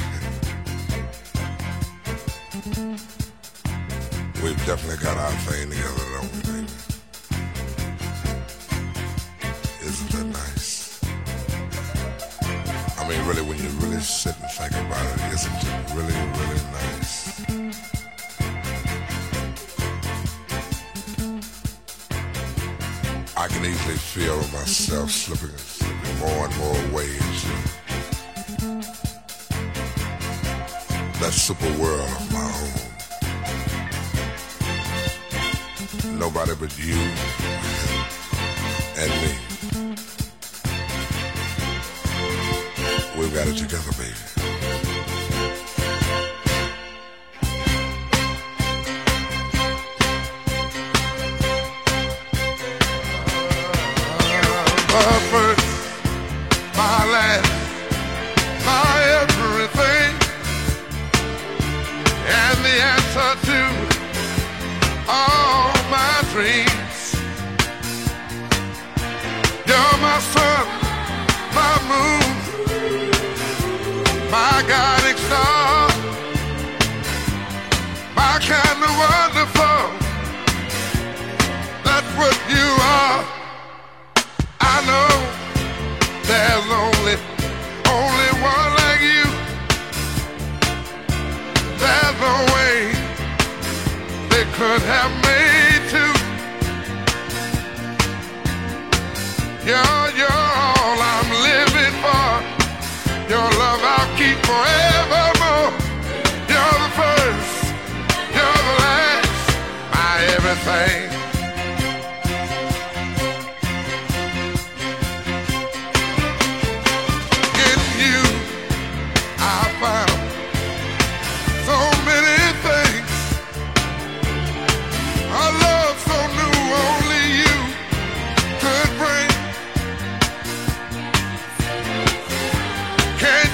We've 4.44 4.66
definitely 4.66 4.98
got 5.04 5.18
our 5.18 5.32
thing 5.42 5.70
together, 5.70 6.04
don't 6.14 6.32
we, 6.34 6.42
baby? 6.42 6.68
Isn't 9.84 10.10
that 10.14 10.26
nice? 10.26 11.00
I 12.98 13.08
mean, 13.08 13.24
really, 13.28 13.44
when 13.44 13.60
you 13.60 13.70
really 13.86 14.02
sit 14.02 14.36
and 14.40 14.50
think 14.50 14.72
about 14.72 15.06
it, 15.06 15.34
isn't 15.36 15.54
it 15.54 15.94
really, 15.94 16.16
really 16.40 16.62
nice? 16.74 17.12
I 23.38 23.48
can 23.48 23.64
easily 23.64 23.96
feel 23.96 24.38
myself 24.58 25.12
slipping, 25.12 25.56
slipping 25.56 26.20
more 26.20 26.48
and 26.48 26.58
more 26.58 26.98
ways. 26.98 27.46
That 31.20 31.32
super 31.32 31.72
world 31.80 32.10
of 32.10 32.34
my 32.34 32.42
own. 32.42 32.81
Nobody 36.06 36.54
but 36.60 36.78
you 36.78 36.96
and 38.98 39.12
me. 39.22 39.32
We've 43.18 43.34
got 43.34 43.48
it 43.48 43.58
together, 43.58 43.92
baby. 43.98 44.41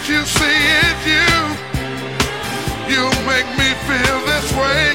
you 0.09 0.23
see 0.23 0.59
it, 0.85 0.99
you. 1.05 1.31
You 2.87 3.03
make 3.27 3.49
me 3.59 3.69
feel 3.87 4.17
this 4.31 4.47
way. 4.55 4.93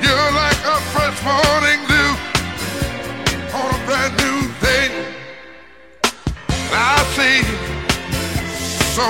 You're 0.00 0.32
like 0.42 0.60
a 0.64 0.78
fresh 0.94 1.18
morning 1.26 1.80
dew 1.90 2.10
on 3.58 3.74
a 3.74 3.80
brand 3.86 4.14
new 4.22 4.38
day. 4.62 4.88
I 6.70 7.02
see 7.16 7.42
so 8.94 9.06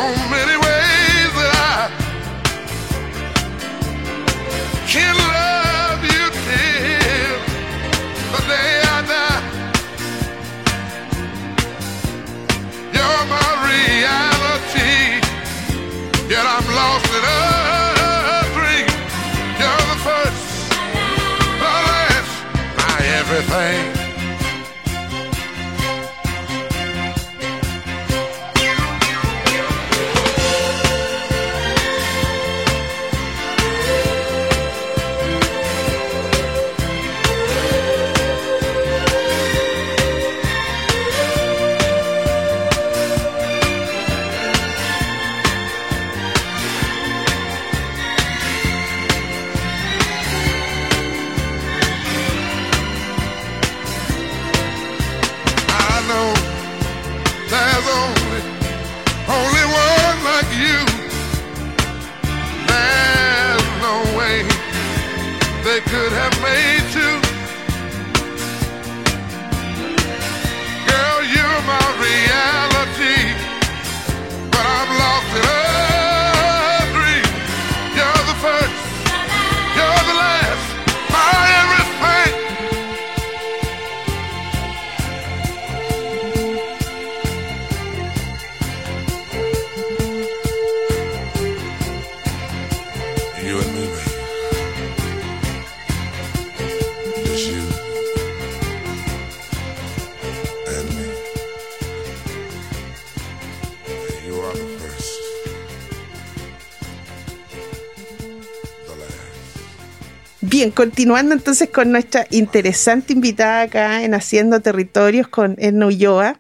Continuando 110.75 111.35
entonces 111.35 111.69
con 111.71 111.93
nuestra 111.93 112.27
interesante 112.31 113.13
invitada 113.13 113.63
acá 113.63 114.03
en 114.03 114.15
Haciendo 114.15 114.61
Territorios 114.61 115.29
con 115.29 115.55
Edna 115.59 115.87
Ulloa. 115.87 116.39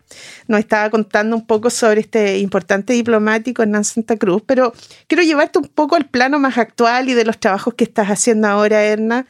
Nos 0.48 0.60
estaba 0.60 0.88
contando 0.90 1.36
un 1.36 1.46
poco 1.46 1.70
sobre 1.70 2.00
este 2.00 2.38
importante 2.38 2.92
diplomático 2.92 3.62
Hernán 3.62 3.84
Santa 3.84 4.16
Cruz, 4.16 4.42
pero 4.46 4.72
quiero 5.06 5.22
llevarte 5.22 5.58
un 5.58 5.68
poco 5.68 5.96
al 5.96 6.06
plano 6.06 6.38
más 6.38 6.56
actual 6.56 7.08
y 7.08 7.14
de 7.14 7.24
los 7.24 7.38
trabajos 7.38 7.74
que 7.74 7.84
estás 7.84 8.08
haciendo 8.08 8.48
ahora, 8.48 8.82
Erna. 8.84 9.26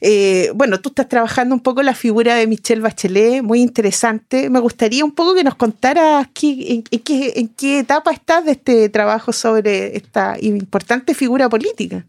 Eh, 0.00 0.50
bueno, 0.54 0.80
tú 0.80 0.90
estás 0.90 1.08
trabajando 1.08 1.54
un 1.54 1.60
poco 1.60 1.82
la 1.82 1.94
figura 1.94 2.34
de 2.34 2.46
Michelle 2.46 2.82
Bachelet, 2.82 3.42
muy 3.42 3.60
interesante. 3.60 4.50
Me 4.50 4.60
gustaría 4.60 5.04
un 5.04 5.12
poco 5.12 5.34
que 5.34 5.44
nos 5.44 5.54
contaras 5.54 6.28
qué, 6.34 6.82
en 6.90 7.48
qué 7.48 7.78
etapa 7.78 8.12
estás 8.12 8.44
de 8.44 8.52
este 8.52 8.88
trabajo 8.90 9.32
sobre 9.32 9.96
esta 9.96 10.36
importante 10.40 11.14
figura 11.14 11.48
política. 11.48 12.04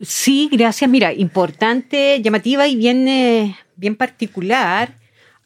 Sí, 0.00 0.48
gracias. 0.52 0.88
Mira, 0.88 1.12
importante, 1.12 2.20
llamativa 2.22 2.68
y 2.68 2.76
bien, 2.76 3.08
eh, 3.08 3.56
bien 3.74 3.96
particular 3.96 4.94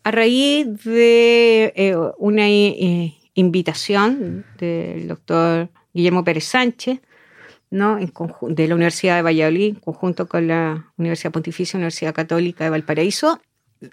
a 0.04 0.11
raíz 0.11 0.66
de 0.85 1.73
eh, 1.75 1.97
una 2.18 2.49
eh, 2.49 3.14
invitación 3.35 4.44
del 4.59 5.09
doctor 5.09 5.70
Guillermo 5.94 6.22
Pérez 6.22 6.44
Sánchez, 6.44 7.00
¿no? 7.70 7.98
De 8.48 8.68
la 8.68 8.74
Universidad 8.74 9.16
de 9.16 9.22
Valladolid, 9.22 9.68
en 9.68 9.74
conjunto 9.77 10.29
con 10.29 10.46
la 10.48 10.92
Universidad 10.98 11.33
Pontificia 11.33 11.79
Universidad 11.79 12.14
Católica 12.14 12.64
de 12.64 12.70
Valparaíso. 12.70 13.40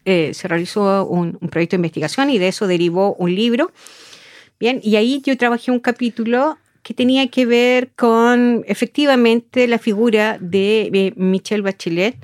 se 0.04 0.48
realizó 0.48 1.06
un 1.06 1.38
proyecto 1.50 1.78
de 1.78 1.80
investigación 1.80 2.30
y 2.32 2.38
de 2.38 2.50
eso 2.50 2.68
derivó 2.68 3.16
un 3.16 3.34
libro. 3.34 3.72
Bien, 4.60 4.82
y 4.84 4.98
ahí 4.98 5.22
yo 5.26 5.38
trabajé 5.38 5.72
un 5.72 5.80
capítulo 5.80 6.58
que 6.90 6.96
tenía 6.96 7.28
que 7.28 7.46
ver 7.46 7.92
con 7.96 8.64
efectivamente 8.66 9.68
la 9.68 9.78
figura 9.78 10.40
de 10.42 10.90
eh, 10.92 11.14
Michelle 11.16 11.62
Bachelet 11.62 12.16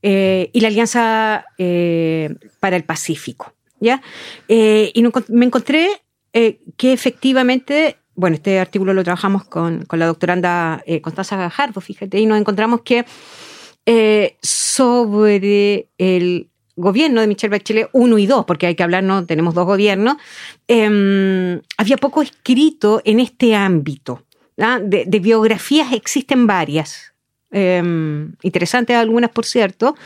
eh, 0.00 0.48
y 0.52 0.60
la 0.60 0.68
Alianza 0.68 1.44
eh, 1.58 2.32
para 2.60 2.76
el 2.76 2.84
Pacífico. 2.84 3.52
¿ya? 3.80 4.00
Y 4.46 5.02
me 5.26 5.46
encontré 5.46 5.88
que 6.32 6.92
efectivamente, 6.92 7.96
bueno, 8.14 8.36
este 8.36 8.60
artículo 8.60 8.94
lo 8.94 9.02
trabajamos 9.02 9.42
con, 9.42 9.84
con 9.86 9.98
la 9.98 10.06
doctoranda 10.06 10.84
Constanza 11.02 11.36
Gajardo, 11.36 11.80
fíjate, 11.80 12.20
y 12.20 12.26
nos 12.26 12.38
encontramos 12.38 12.82
que 12.82 13.04
sobre 14.40 15.88
el 15.98 16.48
gobierno 16.76 17.20
de 17.20 17.26
Michelle 17.26 17.50
Bachelet 17.56 17.88
1 17.92 18.18
y 18.18 18.26
2, 18.26 18.44
porque 18.44 18.66
hay 18.66 18.74
que 18.74 18.82
hablar, 18.82 19.02
no 19.02 19.24
tenemos 19.26 19.54
dos 19.54 19.64
gobiernos, 19.66 20.16
eh, 20.68 21.60
había 21.78 21.96
poco 21.96 22.22
escrito 22.22 23.00
en 23.04 23.20
este 23.20 23.54
ámbito. 23.54 24.22
¿ah? 24.60 24.78
De, 24.82 25.04
de 25.06 25.18
biografías 25.20 25.92
existen 25.92 26.46
varias, 26.46 27.12
eh, 27.50 27.82
interesantes 28.42 28.96
algunas, 28.96 29.30
por 29.30 29.44
cierto, 29.46 29.96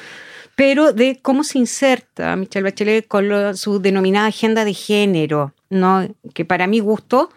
pero 0.56 0.92
de 0.92 1.18
cómo 1.22 1.42
se 1.44 1.58
inserta 1.58 2.36
Michelle 2.36 2.64
Bachelet 2.64 3.08
con 3.08 3.28
lo- 3.28 3.54
su 3.56 3.80
denominada 3.80 4.26
agenda 4.26 4.64
de 4.64 4.74
género, 4.74 5.54
¿no? 5.70 6.06
que 6.34 6.44
para 6.44 6.66
mi 6.66 6.80
gusto, 6.80 7.30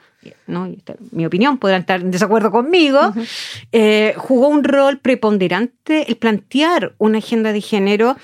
¿no? 0.48 0.70
Mi 1.12 1.26
opinión, 1.26 1.58
podrán 1.58 1.82
estar 1.82 2.00
en 2.02 2.10
desacuerdo 2.12 2.50
conmigo, 2.52 3.14
eh, 3.74 4.14
jugó 4.18 4.48
un 4.48 4.64
rol 4.64 4.98
preponderante 5.00 6.06
el 6.10 6.16
plantear 6.18 6.94
una 6.98 7.18
agenda 7.18 7.52
de 7.52 7.60
género, 7.62 8.16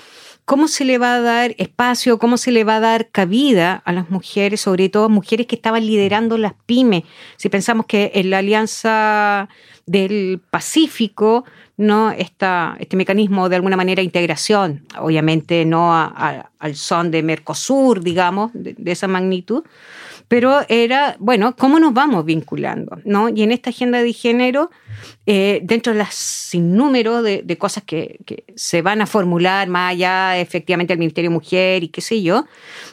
cómo 0.44 0.66
se 0.68 0.84
le 0.84 0.98
va 0.98 1.14
a 1.14 1.20
dar 1.20 1.54
espacio, 1.58 2.18
cómo 2.18 2.36
se 2.36 2.50
le 2.50 2.64
va 2.64 2.76
a 2.76 2.80
dar 2.80 3.08
cabida 3.10 3.82
a 3.84 3.92
las 3.92 4.10
mujeres, 4.10 4.60
sobre 4.60 4.88
todo 4.88 5.08
mujeres 5.08 5.46
que 5.46 5.54
estaban 5.56 5.86
liderando 5.86 6.36
las 6.38 6.54
pymes. 6.66 7.04
Si 7.36 7.48
pensamos 7.48 7.86
que 7.86 8.10
en 8.14 8.30
la 8.30 8.38
Alianza 8.38 9.48
del 9.86 10.40
Pacífico, 10.50 11.44
¿no? 11.76 12.10
Esta, 12.10 12.76
este 12.78 12.96
mecanismo 12.96 13.48
de 13.48 13.56
alguna 13.56 13.76
manera 13.76 14.00
de 14.00 14.04
integración, 14.04 14.84
obviamente 14.98 15.64
no 15.64 15.94
a- 15.94 16.50
al 16.58 16.74
son 16.74 17.10
de 17.10 17.22
Mercosur, 17.22 18.02
digamos, 18.02 18.50
de 18.54 18.92
esa 18.92 19.08
magnitud, 19.08 19.64
pero 20.30 20.60
era, 20.68 21.16
bueno, 21.18 21.56
¿cómo 21.56 21.80
nos 21.80 21.92
vamos 21.92 22.24
vinculando? 22.24 22.98
¿no? 23.04 23.30
Y 23.30 23.42
en 23.42 23.50
esta 23.50 23.70
agenda 23.70 24.00
de 24.00 24.12
género, 24.12 24.70
eh, 25.26 25.58
dentro 25.64 25.92
de 25.92 25.98
las 25.98 26.14
sinnúmero 26.14 27.24
de, 27.24 27.58
cosas 27.58 27.82
que, 27.82 28.20
que 28.24 28.44
se 28.54 28.80
van 28.80 29.02
a 29.02 29.06
formular 29.06 29.66
más 29.66 29.90
allá 29.90 30.38
efectivamente 30.38 30.92
del 30.92 31.00
Ministerio 31.00 31.30
de 31.30 31.34
Mujer 31.34 31.82
y 31.82 31.88
qué 31.88 32.00
sé 32.00 32.22
yo, 32.22 32.46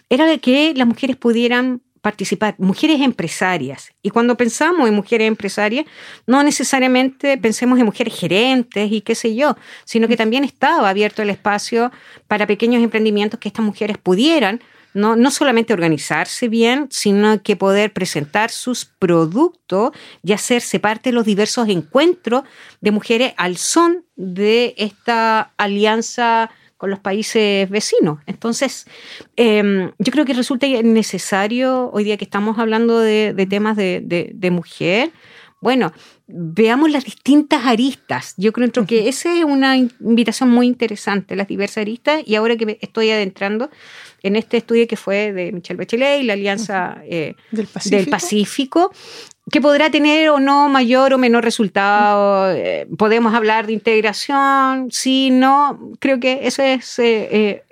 era 0.10 0.36
que 0.40 0.74
las 0.76 0.88
mujeres 0.88 1.16
pudieran 1.16 1.84
participar, 2.02 2.56
mujeres 2.58 3.02
empresarias. 3.02 3.92
Y 4.02 4.10
cuando 4.10 4.36
pensamos 4.38 4.88
en 4.88 4.96
mujeres 4.96 5.28
empresarias, 5.28 5.86
no 6.26 6.44
necesariamente 6.44 7.38
pensemos 7.38 7.80
en 7.80 7.86
mujeres 7.86 8.18
gerentes 8.18 8.92
y 8.92 9.02
qué 9.02 9.16
sé 9.16 9.36
yo, 9.36 9.56
sino 9.86 10.08
que 10.08 10.18
también 10.18 10.44
estaba 10.44 10.90
abierto 10.90 11.22
el 11.22 11.30
espacio 11.30 11.92
para 12.28 12.48
pequeños 12.48 12.84
emprendimientos 12.84 13.40
que 13.40 13.50
estas 13.50 13.66
mujeres 13.66 13.98
pudieran 13.98 14.62
no, 14.98 15.16
no 15.16 15.30
solamente 15.30 15.74
organizarse 15.74 16.48
bien, 16.48 16.88
sino 16.90 17.42
que 17.44 17.56
poder 17.56 17.94
presentar 17.94 18.50
sus 18.50 18.86
productos 18.86 19.92
y 20.24 20.34
hacerse 20.34 20.80
parte 20.80 21.10
de 21.10 21.14
los 21.14 21.26
diversos 21.26 21.70
encuentros 21.70 22.44
de 22.82 22.92
mujeres 22.92 23.34
al 23.38 23.58
son 23.58 24.06
de 24.16 24.74
esta 24.78 25.54
alianza 25.58 26.50
con 26.78 26.90
los 26.90 27.00
países 27.00 27.70
vecinos. 27.70 28.20
Entonces, 28.26 28.86
eh, 29.36 29.92
yo 29.98 30.12
creo 30.12 30.26
que 30.26 30.34
resulta 30.34 30.68
necesario, 30.68 31.90
hoy 31.92 32.04
día 32.04 32.18
que 32.18 32.24
estamos 32.24 32.60
hablando 32.60 33.00
de, 33.00 33.34
de 33.34 33.46
temas 33.46 33.76
de, 33.76 34.02
de, 34.04 34.32
de 34.34 34.52
mujer, 34.52 35.12
bueno, 35.60 35.92
veamos 36.28 36.92
las 36.92 37.04
distintas 37.06 37.66
aristas. 37.66 38.36
Yo 38.38 38.54
creo 38.54 38.70
que 38.86 39.10
esa 39.10 39.36
es 39.36 39.44
una 39.44 39.76
invitación 39.76 40.50
muy 40.50 40.68
interesante, 40.68 41.36
las 41.36 41.48
diversas 41.48 41.78
aristas, 41.78 42.22
y 42.26 42.36
ahora 42.36 42.56
que 42.58 42.66
me 42.66 42.78
estoy 42.82 43.10
adentrando 43.10 43.70
en 44.22 44.36
este 44.36 44.58
estudio 44.58 44.88
que 44.88 44.98
fue 44.98 45.34
de 45.34 45.52
Michelle 45.52 45.78
Bachelet 45.78 46.22
y 46.22 46.26
la 46.26 46.34
Alianza 46.34 47.02
eh, 47.06 47.36
¿Del 47.52 47.68
Pacífico? 47.68 47.98
del 47.98 48.10
Pacífico, 48.10 48.92
que 49.52 49.62
podrá 49.62 49.90
tener 49.90 50.30
o 50.30 50.40
no 50.40 50.70
mayor 50.70 51.14
o 51.14 51.18
menor 51.18 51.44
resultado. 51.44 52.52
eh, 52.52 52.88
podemos 52.98 53.34
hablar 53.34 53.66
de 53.66 53.74
integración, 53.74 54.90
sí, 54.92 55.30
no. 55.32 55.92
Creo 56.00 56.20
que 56.20 56.42
eso 56.44 56.62
es 56.62 57.00
eh, 57.00 57.30
eh, 57.32 57.64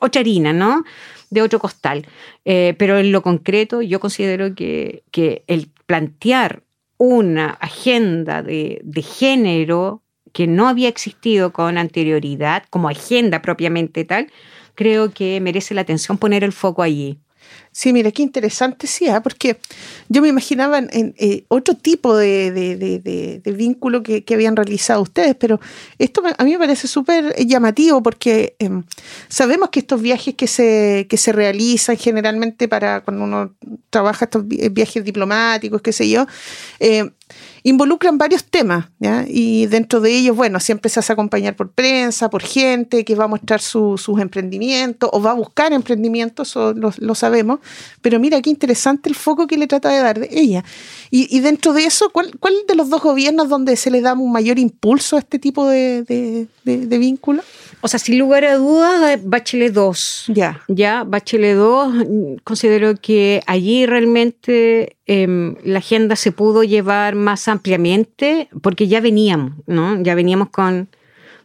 otra 0.00 0.20
harina, 0.20 0.52
¿no? 0.52 0.84
De 1.30 1.42
otro 1.42 1.58
costal. 1.58 2.06
Pero 2.42 2.98
en 2.98 3.12
lo 3.12 3.22
concreto, 3.22 3.80
yo 3.82 4.00
considero 4.00 4.54
que, 4.54 5.04
que 5.12 5.44
el 5.46 5.70
plantear 5.86 6.62
una 7.00 7.48
agenda 7.48 8.42
de, 8.42 8.82
de 8.84 9.00
género 9.00 10.02
que 10.34 10.46
no 10.46 10.68
había 10.68 10.90
existido 10.90 11.50
con 11.50 11.78
anterioridad, 11.78 12.64
como 12.68 12.90
agenda 12.90 13.40
propiamente 13.40 14.04
tal, 14.04 14.30
creo 14.74 15.10
que 15.10 15.40
merece 15.40 15.72
la 15.72 15.80
atención 15.80 16.18
poner 16.18 16.44
el 16.44 16.52
foco 16.52 16.82
allí. 16.82 17.18
Sí, 17.80 17.94
mira, 17.94 18.12
qué 18.12 18.20
interesante, 18.20 18.86
sí, 18.86 19.08
¿ah? 19.08 19.22
porque 19.22 19.58
yo 20.10 20.20
me 20.20 20.28
imaginaba 20.28 20.80
en, 20.80 21.14
eh, 21.16 21.44
otro 21.48 21.72
tipo 21.74 22.14
de, 22.14 22.50
de, 22.52 22.76
de, 23.42 23.52
vínculo 23.52 24.02
que, 24.02 24.22
habían 24.34 24.54
realizado 24.54 25.00
ustedes, 25.00 25.34
pero 25.34 25.58
esto 25.98 26.22
a 26.36 26.44
mí 26.44 26.50
me 26.50 26.58
parece 26.58 26.86
súper 26.86 27.34
llamativo 27.46 28.02
porque 28.02 28.54
eh, 28.58 28.68
sabemos 29.30 29.70
que 29.70 29.80
estos 29.80 30.02
viajes 30.02 30.34
que 30.34 30.46
se, 30.46 31.06
que 31.08 31.16
se 31.16 31.32
realizan 31.32 31.96
generalmente 31.96 32.68
para 32.68 33.00
cuando 33.00 33.24
uno 33.24 33.54
trabaja 33.88 34.26
estos 34.26 34.46
viajes 34.46 35.02
diplomáticos, 35.02 35.80
qué 35.80 35.92
sé 35.94 36.10
yo, 36.10 36.26
eh, 36.80 37.10
involucran 37.62 38.18
varios 38.18 38.44
temas, 38.44 38.86
¿ya? 38.98 39.24
Y 39.28 39.66
dentro 39.66 40.00
de 40.00 40.16
ellos, 40.16 40.36
bueno, 40.36 40.60
siempre 40.60 40.88
se 40.88 41.00
hace 41.00 41.12
acompañar 41.12 41.56
por 41.56 41.70
prensa, 41.70 42.30
por 42.30 42.42
gente 42.42 43.04
que 43.04 43.14
va 43.14 43.24
a 43.24 43.28
mostrar 43.28 43.60
su, 43.60 43.98
sus 43.98 44.20
emprendimientos 44.20 45.10
o 45.12 45.20
va 45.20 45.32
a 45.32 45.34
buscar 45.34 45.72
emprendimientos, 45.72 46.54
lo, 46.56 46.92
lo, 46.96 47.14
sabemos. 47.14 47.60
Pero 48.02 48.18
mira 48.18 48.40
qué 48.40 48.50
interesante 48.50 49.08
el 49.08 49.14
foco 49.14 49.46
que 49.46 49.56
le 49.56 49.66
trata 49.66 49.90
de 49.90 49.98
dar 49.98 50.20
de 50.20 50.28
ella. 50.30 50.64
Y, 51.10 51.34
y 51.34 51.40
dentro 51.40 51.72
de 51.72 51.84
eso, 51.84 52.10
¿cuál, 52.10 52.30
¿cuál 52.38 52.54
de 52.66 52.74
los 52.74 52.88
dos 52.88 53.02
gobiernos 53.02 53.48
donde 53.48 53.76
se 53.76 53.90
le 53.90 54.00
da 54.00 54.14
un 54.14 54.32
mayor 54.32 54.58
impulso 54.58 55.16
a 55.16 55.20
este 55.20 55.38
tipo 55.38 55.66
de, 55.66 56.02
de, 56.02 56.46
de, 56.64 56.86
de 56.86 56.98
vínculo? 56.98 57.42
O 57.82 57.88
sea, 57.88 57.98
sin 57.98 58.18
lugar 58.18 58.44
a 58.44 58.56
dudas, 58.56 59.18
Bachelet 59.24 59.72
2. 59.72 60.24
Ya. 60.28 60.62
Ya, 60.68 61.04
Bachelet 61.04 61.56
2, 61.56 61.94
mm, 61.94 62.34
considero 62.44 62.94
que 62.96 63.42
allí 63.46 63.86
realmente 63.86 64.96
em, 65.06 65.54
la 65.64 65.78
agenda 65.78 66.14
se 66.16 66.30
pudo 66.30 66.62
llevar 66.62 67.14
más 67.14 67.48
ampliamente 67.48 68.48
porque 68.60 68.86
ya 68.86 69.00
veníamos, 69.00 69.54
¿no? 69.66 70.00
Ya 70.02 70.14
veníamos 70.14 70.50
con, 70.50 70.88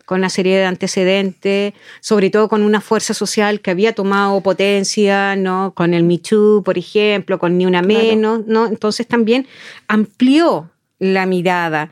con 0.06 0.20
una 0.20 0.30
serie 0.30 0.58
de 0.58 0.66
antecedentes, 0.66 1.74
sobre 2.00 2.30
todo 2.30 2.48
con 2.48 2.62
una 2.62 2.82
fuerza 2.82 3.14
social 3.14 3.62
que 3.62 3.72
había 3.72 3.94
tomado 3.94 4.42
potencia, 4.42 5.36
¿no? 5.36 5.74
Con 5.76 5.94
el 5.94 6.04
Me 6.04 6.18
Too, 6.18 6.64
por 6.64 6.78
ejemplo, 6.78 7.40
con 7.40 7.58
Ni 7.58 7.66
Una 7.66 7.82
Claro. 7.82 8.06
Menos, 8.06 8.48
¿no? 8.48 8.68
Entonces 8.68 9.08
también 9.08 9.48
amplió 9.88 10.72
la 11.00 11.26
mirada 11.26 11.92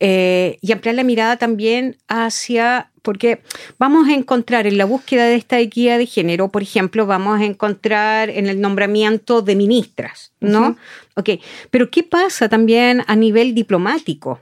eh, 0.00 0.58
y 0.60 0.70
ampliar 0.72 0.94
la 0.94 1.02
mirada 1.02 1.36
también 1.36 1.96
hacia, 2.06 2.90
porque 3.02 3.42
vamos 3.78 4.08
a 4.08 4.14
encontrar 4.14 4.66
en 4.68 4.78
la 4.78 4.84
búsqueda 4.84 5.24
de 5.24 5.34
esta 5.34 5.58
equidad 5.58 5.98
de 5.98 6.06
género, 6.06 6.48
por 6.50 6.62
ejemplo, 6.62 7.04
vamos 7.04 7.40
a 7.40 7.44
encontrar 7.44 8.30
en 8.30 8.46
el 8.46 8.60
nombramiento 8.60 9.42
de 9.42 9.56
ministras, 9.56 10.32
¿no? 10.40 10.76
Ok, 11.16 11.30
pero 11.70 11.90
¿qué 11.90 12.04
pasa 12.04 12.48
también 12.48 13.02
a 13.08 13.16
nivel 13.16 13.54
diplomático? 13.54 14.40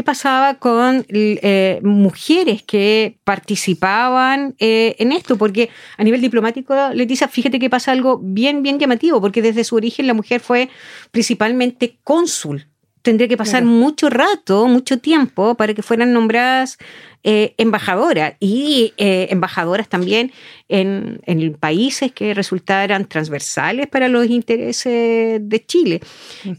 ¿Qué 0.00 0.04
pasaba 0.04 0.54
con 0.54 1.04
eh, 1.10 1.78
mujeres 1.82 2.62
que 2.62 3.18
participaban 3.22 4.54
eh, 4.58 4.96
en 4.98 5.12
esto? 5.12 5.36
Porque 5.36 5.68
a 5.98 6.04
nivel 6.04 6.22
diplomático, 6.22 6.74
Leticia, 6.94 7.28
fíjate 7.28 7.58
que 7.58 7.68
pasa 7.68 7.92
algo 7.92 8.18
bien, 8.18 8.62
bien 8.62 8.78
llamativo, 8.78 9.20
porque 9.20 9.42
desde 9.42 9.62
su 9.62 9.76
origen 9.76 10.06
la 10.06 10.14
mujer 10.14 10.40
fue 10.40 10.70
principalmente 11.10 11.98
cónsul. 12.02 12.69
Tendría 13.02 13.28
que 13.28 13.36
pasar 13.36 13.62
Claro. 13.62 13.76
mucho 13.76 14.10
rato, 14.10 14.66
mucho 14.66 14.98
tiempo 14.98 15.54
para 15.54 15.72
que 15.74 15.82
fueran 15.82 16.12
nombradas 16.12 16.76
eh, 17.22 17.54
embajadoras 17.58 18.34
y 18.40 18.94
eh, 18.96 19.28
embajadoras 19.30 19.88
también 19.88 20.32
en, 20.68 21.20
en 21.26 21.52
países 21.54 22.12
que 22.12 22.32
resultaran 22.34 23.06
transversales 23.06 23.86
para 23.88 24.08
los 24.08 24.26
intereses 24.26 25.40
de 25.42 25.64
Chile. 25.66 26.00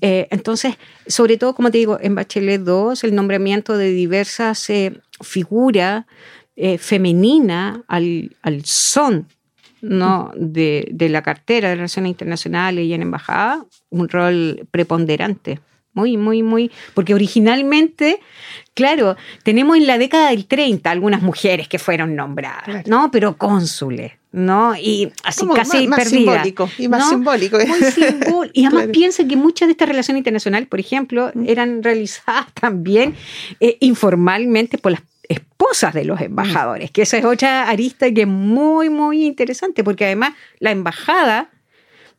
Eh, 0.01 0.27
entonces, 0.31 0.75
sobre 1.07 1.37
todo, 1.37 1.55
como 1.55 1.71
te 1.71 1.79
digo, 1.79 1.97
en 2.01 2.13
Bachelet 2.15 2.61
2, 2.61 3.03
el 3.03 3.15
nombramiento 3.15 3.77
de 3.77 3.91
diversas 3.91 4.69
eh, 4.69 4.99
figuras 5.21 6.05
femeninas 6.77 7.79
al, 7.87 8.35
al 8.43 8.63
son 8.65 9.27
¿no? 9.81 10.31
de, 10.35 10.87
de 10.91 11.09
la 11.09 11.23
cartera 11.23 11.69
de 11.69 11.75
Relaciones 11.75 12.09
Internacionales 12.11 12.85
y 12.85 12.93
en 12.93 13.01
embajada, 13.01 13.65
un 13.89 14.09
rol 14.09 14.67
preponderante. 14.69 15.59
Muy, 15.93 16.15
muy, 16.17 16.41
muy. 16.43 16.71
Porque 16.93 17.13
originalmente, 17.13 18.19
claro, 18.73 19.17
tenemos 19.43 19.75
en 19.77 19.87
la 19.87 19.97
década 19.97 20.29
del 20.29 20.45
30 20.45 20.89
algunas 20.89 21.21
mujeres 21.21 21.67
que 21.67 21.79
fueron 21.79 22.15
nombradas, 22.15 22.63
Claro. 22.63 22.83
¿no? 22.87 23.11
Pero 23.11 23.35
cónsules, 23.37 24.13
¿no? 24.31 24.73
Y 24.77 25.11
así 25.23 25.41
Como 25.41 25.53
casi 25.53 25.87
más, 25.87 25.97
más 25.99 26.09
perdidas. 26.09 26.43
simbólico 26.45 26.69
y 26.77 26.87
más 26.87 26.99
¿no? 27.01 27.09
simbólico. 27.09 27.57
Muy 27.57 27.81
simbólico. 27.91 28.49
Y 28.53 28.65
además 28.65 28.83
Claro. 28.83 28.91
piensa 28.93 29.27
que 29.27 29.35
muchas 29.35 29.67
de 29.67 29.71
estas 29.73 29.89
relaciones 29.89 30.19
internacionales, 30.21 30.69
por 30.69 30.79
ejemplo, 30.79 31.31
eran 31.45 31.83
realizadas 31.83 32.45
también 32.53 33.15
eh, 33.59 33.77
informalmente 33.81 34.77
por 34.77 34.93
las 34.93 35.01
esposas 35.27 35.93
de 35.93 36.03
los 36.05 36.19
embajadores, 36.19 36.91
que 36.91 37.03
esa 37.03 37.17
es 37.17 37.23
otra 37.25 37.69
arista 37.69 38.11
que 38.13 38.21
es 38.21 38.27
muy, 38.27 38.89
muy 38.89 39.25
interesante, 39.25 39.81
porque 39.83 40.03
además 40.05 40.33
la 40.59 40.71
embajada 40.71 41.49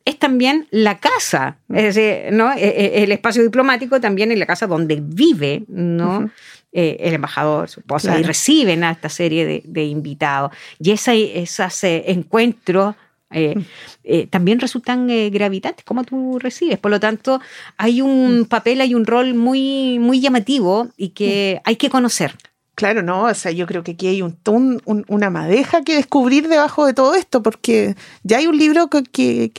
es 0.05 0.19
también 0.19 0.67
la 0.71 0.99
casa, 0.99 1.57
es 1.69 1.95
decir, 1.95 2.33
¿no? 2.33 2.51
Eh, 2.51 2.57
eh, 2.61 3.03
el 3.03 3.11
espacio 3.11 3.41
diplomático 3.41 4.01
también 4.01 4.31
es 4.31 4.37
la 4.37 4.45
casa 4.45 4.67
donde 4.67 4.99
vive 5.01 5.63
¿no? 5.67 6.29
Eh, 6.73 6.97
el 6.99 7.13
embajador, 7.13 7.69
su 7.69 7.81
esposa, 7.81 8.19
y 8.19 8.23
reciben 8.23 8.83
a 8.83 8.91
esta 8.91 9.07
serie 9.07 9.45
de, 9.45 9.61
de 9.65 9.83
invitados. 9.85 10.51
Y 10.79 10.91
esos 10.91 11.83
eh, 11.83 12.03
encuentros 12.07 12.95
eh, 13.33 13.55
eh, 14.03 14.27
también 14.27 14.59
resultan 14.59 15.09
eh, 15.09 15.29
gravitantes, 15.29 15.85
como 15.85 16.03
tú 16.03 16.39
recibes. 16.39 16.79
Por 16.79 16.91
lo 16.91 16.99
tanto, 16.99 17.41
hay 17.77 18.01
un 18.01 18.45
papel, 18.49 18.81
hay 18.81 18.95
un 18.95 19.05
rol 19.05 19.33
muy, 19.33 19.99
muy 19.99 20.19
llamativo 20.19 20.89
y 20.97 21.09
que 21.09 21.61
hay 21.63 21.75
que 21.75 21.89
conocer. 21.89 22.35
Claro, 22.75 23.03
no, 23.03 23.25
o 23.25 23.33
sea, 23.35 23.51
yo 23.51 23.67
creo 23.67 23.83
que 23.83 23.91
aquí 23.91 24.07
hay 24.07 24.21
un, 24.23 24.35
un- 24.47 24.81
un- 24.85 25.05
una 25.07 25.29
madeja 25.29 25.83
que 25.83 25.95
descubrir 25.95 26.47
debajo 26.47 26.87
de 26.87 26.93
todo 26.95 27.13
esto, 27.13 27.43
porque 27.43 27.95
ya 28.23 28.37
hay 28.39 28.47
un 28.47 28.57
libro 28.57 28.89
que- 28.89 29.03
que- 29.03 29.51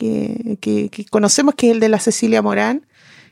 que 0.91 1.05
conocemos 1.11 1.55
que 1.55 1.69
es 1.69 1.75
el 1.75 1.81
de 1.81 1.89
la 1.91 2.01
Cecilia 2.01 2.43
Morán, 2.43 2.85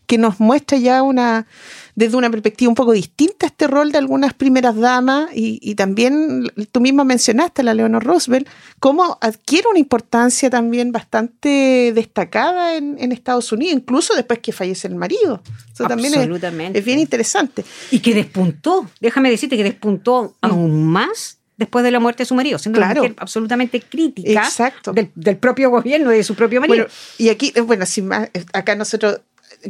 que 0.06 0.18
nos 0.18 0.38
muestra 0.38 0.78
ya 0.78 1.02
una, 1.02 1.46
desde 1.94 2.16
una 2.16 2.30
perspectiva 2.30 2.68
un 2.70 2.74
poco 2.74 2.92
distinta 2.92 3.46
este 3.46 3.66
rol 3.66 3.92
de 3.92 3.98
algunas 3.98 4.32
primeras 4.34 4.76
damas, 4.76 5.28
y, 5.34 5.58
y 5.60 5.74
también 5.74 6.50
tú 6.72 6.80
misma 6.80 7.04
mencionaste 7.04 7.60
a 7.60 7.64
la 7.64 7.74
Leonor 7.74 8.02
Roosevelt, 8.04 8.48
cómo 8.78 9.18
adquiere 9.20 9.68
una 9.68 9.78
importancia 9.78 10.48
también 10.48 10.90
bastante 10.92 11.92
destacada 11.94 12.76
en, 12.76 12.96
en 12.98 13.12
Estados 13.12 13.52
Unidos, 13.52 13.74
incluso 13.74 14.14
después 14.14 14.38
que 14.40 14.52
fallece 14.52 14.88
el 14.88 14.94
marido. 14.94 15.42
Eso 15.72 15.86
también 15.86 16.12
es, 16.14 16.20
Absolutamente. 16.20 16.78
es 16.78 16.84
bien 16.84 16.98
interesante. 16.98 17.64
Y 17.90 17.98
que 18.00 18.14
despuntó, 18.14 18.86
déjame 19.00 19.30
decirte 19.30 19.56
que 19.56 19.64
despuntó 19.64 20.34
aún 20.40 20.86
más 20.86 21.38
después 21.58 21.84
de 21.84 21.90
la 21.90 22.00
muerte 22.00 22.22
de 22.22 22.26
su 22.26 22.34
marido, 22.34 22.58
siendo 22.58 22.78
Claro. 22.78 23.02
una 23.02 23.10
mujer 23.10 23.16
absolutamente 23.22 23.80
crítica 23.80 24.42
Exacto. 24.44 24.92
del, 24.92 25.10
del 25.14 25.36
propio 25.36 25.70
gobierno 25.70 26.12
y 26.12 26.16
de 26.16 26.24
su 26.24 26.34
propio 26.34 26.60
marido. 26.60 26.86
Bueno, 26.86 26.90
y 27.18 27.28
aquí, 27.28 27.52
eh, 27.54 27.60
bueno, 27.60 27.86
sin 27.86 28.08
más, 28.08 28.30
eh, 28.34 28.44
acá 28.52 28.74
nosotros, 28.74 29.20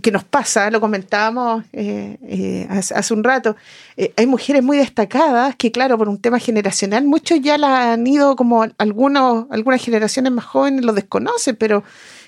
¿qué 0.00 0.10
nos 0.10 0.24
pasa? 0.24 0.70
Lo 0.70 0.80
comentábamos 0.80 1.64
eh, 1.72 2.16
eh, 2.22 2.66
hace, 2.70 3.14
un 3.14 3.24
rato. 3.24 3.56
Eh, 3.96 4.12
hay 4.16 4.26
mujeres 4.26 4.62
muy 4.62 4.78
destacadas 4.78 5.56
que, 5.56 5.72
claro, 5.72 5.98
por 5.98 6.08
un 6.08 6.18
tema 6.18 6.38
generacional, 6.38 7.04
muchos 7.04 7.40
ya 7.40 7.58
la 7.58 7.92
han 7.92 8.06
ido 8.06 8.36
como 8.36 8.66
algunos, 8.78 9.46
algunas 9.50 9.82
generaciones 9.82 10.32
más 10.32 10.44
jóvenes 10.44 10.84
lo 10.84 10.92
desconocen, 10.92 11.56
pero 11.56 11.82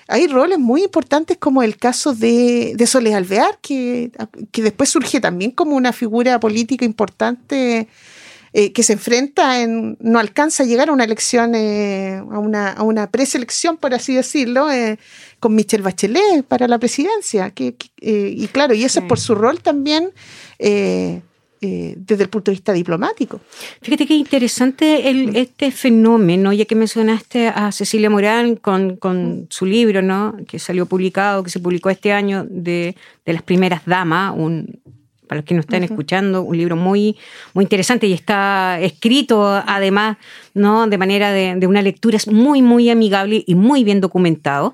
hay 0.07 0.27
roles 0.27 0.59
muy 0.59 0.83
importantes 0.83 1.37
como 1.37 1.63
el 1.63 1.77
caso 1.77 2.13
de, 2.13 2.75
de 2.75 3.15
Alvear, 3.15 3.57
que, 3.61 4.11
que 4.51 4.61
después 4.61 4.89
surge 4.89 5.19
también 5.19 5.51
como 5.51 5.75
una 5.75 5.93
figura 5.93 6.39
política 6.39 6.85
importante 6.85 7.87
eh, 8.57 8.71
que 8.71 8.83
se 8.83 8.93
enfrenta 8.93 9.59
en, 9.59 9.97
no 9.99 10.17
alcanza 10.17 10.63
a 10.63 10.65
llegar 10.65 10.87
a 10.87 10.93
una 10.93 11.03
elección, 11.03 11.55
eh, 11.55 12.15
a, 12.15 12.39
una, 12.39 12.71
a 12.71 12.83
una 12.83 13.11
preselección, 13.11 13.75
por 13.75 13.93
así 13.93 14.15
decirlo, 14.15 14.71
eh, 14.71 14.97
con 15.45 15.53
Michelle 15.53 15.83
Bachelet 15.83 16.43
para 16.43 16.67
la 16.67 16.79
presidencia. 16.79 17.51
Que, 17.51 17.75
que, 17.75 17.89
eh, 18.01 18.33
y 18.35 18.47
claro, 18.47 18.73
y 18.73 18.83
eso 18.83 18.99
es 18.99 19.05
por 19.05 19.19
su 19.19 19.35
rol 19.35 19.59
también 19.59 20.09
eh, 20.57 21.21
eh, 21.61 21.93
desde 21.95 22.23
el 22.23 22.29
punto 22.29 22.49
de 22.49 22.55
vista 22.55 22.73
diplomático. 22.73 23.39
Fíjate 23.79 24.07
qué 24.07 24.15
interesante 24.15 25.07
el, 25.07 25.35
este 25.35 25.69
fenómeno, 25.69 26.51
ya 26.51 26.65
que 26.65 26.73
mencionaste 26.73 27.49
a 27.49 27.71
Cecilia 27.71 28.09
Morán 28.09 28.55
con, 28.55 28.95
con 28.95 29.45
su 29.51 29.67
libro, 29.67 30.01
¿no? 30.01 30.35
que 30.47 30.57
salió 30.57 30.87
publicado, 30.87 31.43
que 31.43 31.51
se 31.51 31.59
publicó 31.59 31.91
este 31.91 32.11
año, 32.11 32.43
de, 32.49 32.95
de 33.23 33.33
las 33.33 33.43
primeras 33.43 33.85
damas, 33.85 34.33
un, 34.35 34.79
para 35.27 35.41
los 35.41 35.45
que 35.45 35.53
nos 35.53 35.65
están 35.65 35.83
escuchando, 35.83 36.41
un 36.41 36.57
libro 36.57 36.75
muy, 36.75 37.17
muy 37.53 37.65
interesante 37.65 38.07
y 38.07 38.13
está 38.13 38.79
escrito 38.81 39.61
además 39.67 40.17
¿no? 40.55 40.87
de 40.87 40.97
manera 40.97 41.31
de, 41.31 41.53
de 41.55 41.67
una 41.67 41.83
lectura 41.83 42.17
muy, 42.31 42.63
muy 42.63 42.89
amigable 42.89 43.43
y 43.45 43.53
muy 43.53 43.83
bien 43.83 44.01
documentado. 44.01 44.73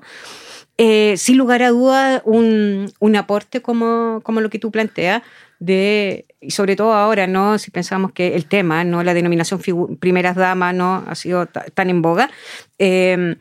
Eh, 0.78 1.16
sin 1.16 1.36
lugar 1.38 1.62
a 1.62 1.68
duda, 1.70 2.22
un, 2.24 2.90
un 2.98 3.16
aporte 3.16 3.60
como, 3.62 4.20
como 4.22 4.40
lo 4.40 4.50
que 4.50 4.58
tú 4.58 4.70
planteas, 4.70 5.22
de, 5.60 6.26
y 6.40 6.50
sobre 6.50 6.74
todo 6.74 6.92
ahora, 6.94 7.26
¿no? 7.28 7.56
Si 7.58 7.70
pensamos 7.70 8.12
que 8.12 8.34
el 8.34 8.46
tema, 8.46 8.82
¿no? 8.82 9.04
La 9.04 9.14
denominación 9.14 9.60
primeras 10.00 10.34
damas, 10.34 10.74
¿no? 10.74 11.04
Ha 11.06 11.14
sido 11.14 11.46
ta- 11.46 11.66
tan 11.74 11.88
en 11.90 12.02
boga. 12.02 12.30
eh, 12.78 13.36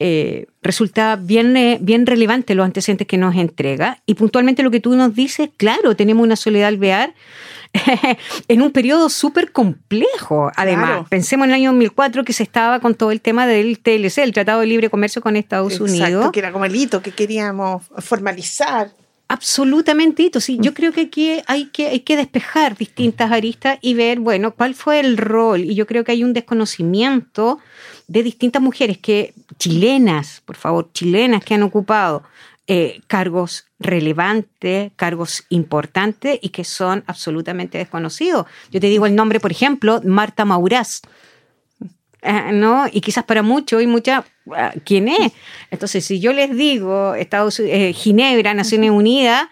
eh, 0.00 0.46
resulta 0.62 1.16
bien, 1.16 1.56
eh, 1.56 1.78
bien 1.80 2.06
relevante 2.06 2.54
los 2.54 2.64
antecedentes 2.64 3.08
que 3.08 3.18
nos 3.18 3.34
entrega. 3.34 4.00
Y 4.06 4.14
puntualmente 4.14 4.62
lo 4.62 4.70
que 4.70 4.78
tú 4.78 4.94
nos 4.94 5.12
dices, 5.14 5.50
claro, 5.56 5.96
tenemos 5.96 6.22
una 6.22 6.36
Soledad 6.36 6.68
Alvear 6.68 7.14
en 8.48 8.62
un 8.62 8.70
periodo 8.72 9.08
súper 9.08 9.52
complejo. 9.52 10.50
Además, 10.56 10.86
Claro. 10.86 11.06
pensemos 11.08 11.44
en 11.44 11.50
el 11.50 11.54
año 11.56 11.70
2004 11.70 12.24
que 12.24 12.32
se 12.32 12.42
estaba 12.42 12.80
con 12.80 12.94
todo 12.94 13.10
el 13.10 13.20
tema 13.20 13.46
del 13.46 13.78
TLC, 13.78 14.18
el 14.18 14.32
Tratado 14.32 14.60
de 14.60 14.66
Libre 14.66 14.90
Comercio 14.90 15.20
con 15.22 15.36
Estados 15.36 15.72
Exacto, 15.74 15.92
Unidos. 15.92 16.32
que 16.32 16.38
era 16.40 16.52
como 16.52 16.64
el 16.64 16.74
hito 16.74 17.02
que 17.02 17.12
queríamos 17.12 17.84
formalizar. 17.98 18.90
Absolutamente, 19.30 20.22
Hito. 20.22 20.40
Sí, 20.40 20.56
yo 20.58 20.72
creo 20.72 20.90
que 20.90 21.02
aquí 21.02 21.42
hay 21.46 21.66
que, 21.66 21.88
hay 21.88 22.00
que 22.00 22.16
despejar 22.16 22.78
distintas 22.78 23.30
aristas 23.30 23.78
y 23.82 23.92
ver, 23.92 24.20
bueno, 24.20 24.54
cuál 24.54 24.74
fue 24.74 25.00
el 25.00 25.18
rol. 25.18 25.60
Y 25.60 25.74
yo 25.74 25.86
creo 25.86 26.02
que 26.02 26.12
hay 26.12 26.24
un 26.24 26.32
desconocimiento 26.32 27.58
de 28.06 28.22
distintas 28.22 28.62
mujeres 28.62 28.96
que, 28.96 29.34
chilenas, 29.58 30.40
por 30.46 30.56
favor, 30.56 30.88
chilenas 30.94 31.44
que 31.44 31.52
han 31.52 31.62
ocupado 31.62 32.22
eh, 32.70 33.00
cargos 33.06 33.64
relevantes, 33.80 34.92
cargos 34.96 35.44
importantes 35.48 36.38
y 36.42 36.50
que 36.50 36.64
son 36.64 37.02
absolutamente 37.06 37.78
desconocidos. 37.78 38.46
Yo 38.70 38.78
te 38.80 38.88
digo 38.88 39.06
el 39.06 39.14
nombre, 39.16 39.40
por 39.40 39.50
ejemplo, 39.50 40.00
Marta 40.04 40.44
Maurás. 40.44 41.00
eh, 42.22 42.50
¿no? 42.52 42.86
Y 42.92 43.00
quizás 43.00 43.24
para 43.24 43.42
muchos 43.42 43.82
y 43.82 43.86
muchas, 43.86 44.24
ah, 44.54 44.72
¿quién 44.84 45.08
es? 45.08 45.32
Entonces, 45.70 46.04
si 46.04 46.20
yo 46.20 46.32
les 46.32 46.54
digo 46.54 47.14
Estados 47.14 47.58
eh, 47.60 47.92
Ginebra, 47.94 48.52
Naciones 48.54 48.90
Unidas, 48.90 49.48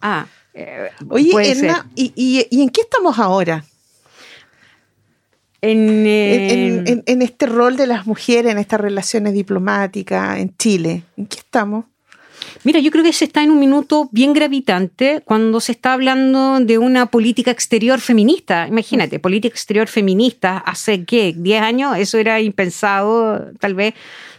ah, 0.00 0.26
eh, 0.54 0.90
Oye, 1.08 1.32
puede 1.32 1.54
ser. 1.54 1.72
¿y, 1.96 2.12
y, 2.14 2.46
y 2.50 2.62
en 2.62 2.68
qué 2.70 2.82
estamos 2.82 3.18
ahora? 3.18 3.64
En, 5.62 6.06
eh, 6.06 6.52
En, 6.52 6.88
en- 6.88 7.02
en 7.06 7.22
este 7.22 7.46
rol 7.46 7.76
de 7.76 7.86
las 7.86 8.06
mujeres, 8.06 8.52
en 8.52 8.58
estas 8.58 8.80
relaciones 8.80 9.34
diplomáticas 9.34 10.38
en 10.38 10.56
Chile. 10.56 11.02
¿En 11.16 11.26
qué 11.26 11.38
estamos? 11.38 11.84
Mira, 12.64 12.80
yo 12.80 12.90
creo 12.90 13.04
que 13.04 13.12
se 13.12 13.24
está 13.24 13.42
en 13.42 13.50
un 13.50 13.58
minuto 13.58 14.08
bien 14.12 14.32
gravitante 14.32 15.22
cuando 15.24 15.60
se 15.60 15.72
está 15.72 15.92
hablando 15.94 16.60
de 16.60 16.78
una 16.78 17.06
política 17.06 17.50
exterior 17.50 18.00
feminista. 18.00 18.66
Imagínate, 18.68 19.18
política 19.18 19.52
exterior 19.54 19.88
feminista 19.88 20.58
hace 20.58 21.04
qué, 21.04 21.34
10 21.36 21.62
años, 21.62 21.96
eso 21.96 22.18
era 22.18 22.40
impensado, 22.40 23.50
tal 23.58 23.74
vez, 23.74 23.94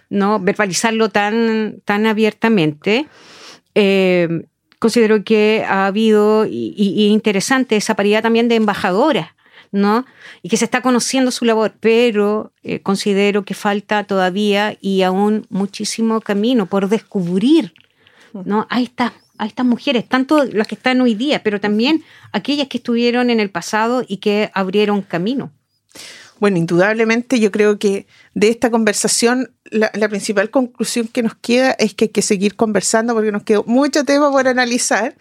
no 0.10 0.40
verbalizarlo 0.40 1.10
tan, 1.10 1.82
tan 1.86 2.06
abiertamente. 2.06 3.08
Eh, 3.76 4.44
considero 4.80 5.24
que 5.24 5.64
ha 5.68 5.86
habido, 5.88 6.46
y, 6.46 6.74
y- 6.76 7.08
interesante, 7.08 7.76
esa 7.78 7.96
paridad 7.96 8.22
también 8.24 8.48
de 8.48 8.56
embajadoras. 8.56 9.30
¿no? 9.74 10.06
Y 10.42 10.50
que 10.50 10.58
se 10.58 10.66
está 10.66 10.82
conociendo 10.82 11.32
su 11.32 11.46
labor, 11.46 11.72
pero 11.80 12.52
eh, 12.62 12.82
considero 12.82 13.46
que 13.46 13.54
falta 13.54 14.04
todavía 14.04 14.78
y 14.82 15.04
aún 15.04 15.46
muchísimo 15.50 16.20
camino 16.20 16.66
por 16.66 16.90
descubrir, 16.90 17.72
¿no? 18.34 18.68
A 18.70 18.82
estas, 18.82 19.12
a 19.38 19.46
estas 19.46 19.66
mujeres, 19.66 20.08
tanto 20.08 20.44
las 20.46 20.68
que 20.68 20.76
están 20.76 21.02
hoy 21.02 21.16
día, 21.16 21.44
pero 21.44 21.60
también 21.60 22.04
aquellas 22.32 22.68
que 22.68 22.78
estuvieron 22.78 23.30
en 23.30 23.40
el 23.40 23.50
pasado 23.50 24.04
y 24.08 24.18
que 24.18 24.52
abrieron 24.54 25.02
camino. 25.02 25.52
Bueno, 26.42 26.58
indudablemente 26.58 27.40
yo 27.40 27.52
creo 27.52 27.78
que 27.78 28.08
de 28.34 28.50
esta 28.50 28.72
conversación 28.72 29.52
la, 29.66 29.92
la 29.94 30.10
principal 30.10 30.50
conclusión 30.50 31.08
que 31.08 31.22
nos 31.22 31.36
queda 31.36 31.74
es 31.78 31.94
que 31.94 32.06
hay 32.06 32.10
que 32.10 32.24
seguir 32.24 32.56
conversando 32.56 33.14
porque 33.14 33.32
nos 33.32 33.44
quedó 33.44 33.64
mucho 33.68 34.04
tema 34.06 34.32
por 34.32 34.48
analizar. 34.48 35.16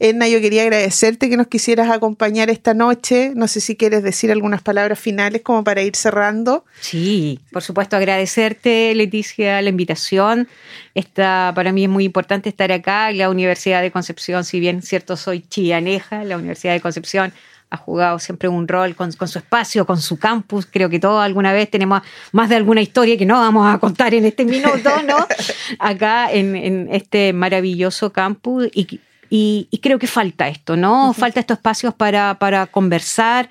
Edna, 0.00 0.26
yo 0.26 0.40
quería 0.40 0.62
agradecerte 0.62 1.30
que 1.30 1.36
nos 1.36 1.46
quisieras 1.46 1.92
acompañar 1.92 2.50
esta 2.50 2.74
noche. 2.74 3.30
No 3.36 3.46
sé 3.46 3.60
si 3.60 3.76
quieres 3.76 4.02
decir 4.02 4.32
algunas 4.32 4.62
palabras 4.62 4.98
finales 4.98 5.42
como 5.42 5.62
para 5.62 5.80
ir 5.80 5.94
cerrando. 5.94 6.64
Sí, 6.80 7.38
por 7.52 7.62
supuesto, 7.62 7.96
agradecerte, 7.96 8.96
Leticia, 8.96 9.62
la 9.62 9.68
invitación. 9.68 10.48
Esta, 10.96 11.52
para 11.54 11.70
mí 11.70 11.84
es 11.84 11.88
muy 11.88 12.02
importante 12.02 12.48
estar 12.48 12.72
acá. 12.72 13.12
La 13.12 13.30
Universidad 13.30 13.80
de 13.80 13.92
Concepción, 13.92 14.42
si 14.42 14.58
bien 14.58 14.82
cierto 14.82 15.16
soy 15.16 15.42
chianeja, 15.42 16.24
la 16.24 16.36
Universidad 16.36 16.72
de 16.72 16.80
Concepción 16.80 17.32
ha 17.74 17.76
jugado 17.76 18.18
siempre 18.18 18.48
un 18.48 18.66
rol 18.66 18.94
con, 18.94 19.12
con, 19.12 19.28
su 19.28 19.38
espacio, 19.38 19.84
con 19.86 20.00
su 20.00 20.18
campus. 20.18 20.66
Creo 20.66 20.88
que 20.88 20.98
todos 20.98 21.22
alguna 21.22 21.52
vez 21.52 21.70
tenemos 21.70 22.02
más 22.32 22.48
de 22.48 22.56
alguna 22.56 22.80
historia 22.80 23.16
que 23.16 23.26
no 23.26 23.34
vamos 23.34 23.72
a 23.72 23.78
contar 23.78 24.14
en 24.14 24.24
este 24.24 24.44
minuto, 24.44 24.90
¿no? 25.06 25.26
Acá 25.78 26.32
en, 26.32 26.56
en 26.56 26.88
este 26.90 27.32
maravilloso 27.32 28.12
campus. 28.12 28.68
Y, 28.72 29.00
y, 29.30 29.66
y, 29.70 29.78
creo 29.78 29.98
que 29.98 30.06
falta 30.06 30.48
esto, 30.48 30.76
¿no? 30.76 31.08
Uh 31.08 31.10
-huh. 31.10 31.14
Falta 31.14 31.40
estos 31.40 31.56
espacios 31.56 31.92
para, 31.94 32.38
para 32.38 32.66
conversar, 32.66 33.48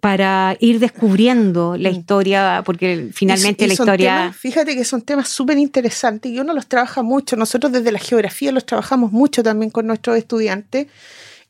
para 0.00 0.56
ir 0.60 0.78
descubriendo 0.78 1.76
la 1.76 1.90
historia, 1.90 2.62
porque 2.64 3.08
finalmente 3.12 3.64
y, 3.64 3.66
y 3.66 3.68
la 3.68 3.74
historia... 3.74 4.16
Temas, 4.16 4.36
fíjate 4.36 4.76
que 4.76 4.84
son 4.84 5.02
temas 5.02 5.28
súper 5.28 5.58
interesantes 5.58 6.30
y 6.30 6.38
uno 6.38 6.52
los 6.52 6.66
trabaja 6.66 7.02
mucho. 7.02 7.36
Nosotros 7.36 7.72
desde 7.72 7.90
la 7.90 7.98
geografía 7.98 8.52
los 8.52 8.64
trabajamos 8.64 9.10
mucho 9.12 9.42
también 9.42 9.70
con 9.70 9.86
nuestros 9.86 10.16
estudiantes. 10.16 10.86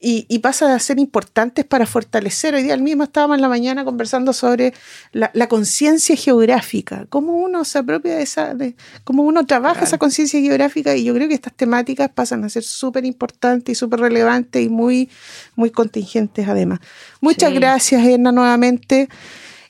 Y, 0.06 0.26
y, 0.28 0.40
pasan 0.40 0.70
a 0.70 0.78
ser 0.80 0.98
importantes 0.98 1.64
para 1.64 1.86
fortalecer. 1.86 2.54
Hoy 2.54 2.62
día 2.62 2.76
mismo 2.76 3.04
estábamos 3.04 3.36
en 3.36 3.40
la 3.40 3.48
mañana 3.48 3.86
conversando 3.86 4.34
sobre 4.34 4.74
la, 5.12 5.30
la 5.32 5.48
conciencia 5.48 6.14
geográfica, 6.14 7.06
cómo 7.08 7.32
uno 7.32 7.64
se 7.64 7.78
apropia 7.78 8.16
de 8.16 8.22
esa, 8.22 8.54
de, 8.54 8.76
cómo 9.04 9.22
uno 9.22 9.46
trabaja 9.46 9.76
claro. 9.76 9.86
esa 9.86 9.96
conciencia 9.96 10.38
geográfica 10.38 10.94
y 10.94 11.04
yo 11.04 11.14
creo 11.14 11.26
que 11.26 11.32
estas 11.32 11.54
temáticas 11.54 12.10
pasan 12.10 12.44
a 12.44 12.50
ser 12.50 12.64
súper 12.64 13.06
importantes 13.06 13.72
y 13.72 13.74
súper 13.74 14.00
relevantes 14.00 14.62
y 14.62 14.68
muy, 14.68 15.08
muy 15.56 15.70
contingentes 15.70 16.46
además. 16.48 16.80
Muchas 17.22 17.48
sí. 17.48 17.56
gracias, 17.56 18.04
Edna, 18.04 18.30
nuevamente. 18.30 19.08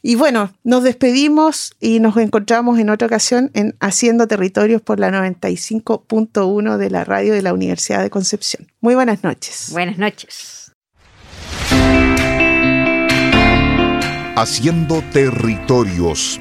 Y 0.07 0.17
bueno, 0.17 0.53
nos 0.65 0.83
despedimos 0.83 1.75
y 1.81 1.99
nos 1.99 2.19
encontramos 2.19 2.79
en 2.79 2.91
otra 2.91 3.07
ocasión 3.07 3.51
en 3.55 3.75
Haciendo 3.81 4.27
Territorios 4.29 4.83
por 4.83 5.01
la 5.01 5.11
95.1 5.11 6.77
de 6.77 6.91
la 6.91 7.05
radio 7.05 7.33
de 7.33 7.41
la 7.41 7.55
Universidad 7.55 8.03
de 8.03 8.11
Concepción. 8.11 8.71
Muy 8.83 8.95
buenas 8.95 9.25
noches. 9.25 9.71
Buenas 9.73 9.97
noches. 9.97 10.73
Haciendo 14.37 15.03
Territorios. 15.11 16.39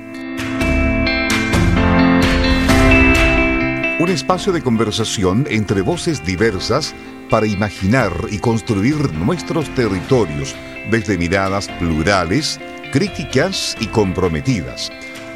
Un 3.98 4.10
espacio 4.10 4.52
de 4.52 4.62
conversación 4.62 5.48
entre 5.50 5.82
voces 5.84 6.26
diversas 6.26 6.94
para 7.30 7.48
imaginar 7.48 8.12
y 8.30 8.40
construir 8.40 9.14
nuestros 9.14 9.74
territorios 9.74 10.54
desde 10.92 11.18
miradas 11.18 11.70
plurales, 11.80 12.60
críticas 12.94 13.76
y 13.80 13.88
comprometidas. 13.88 14.92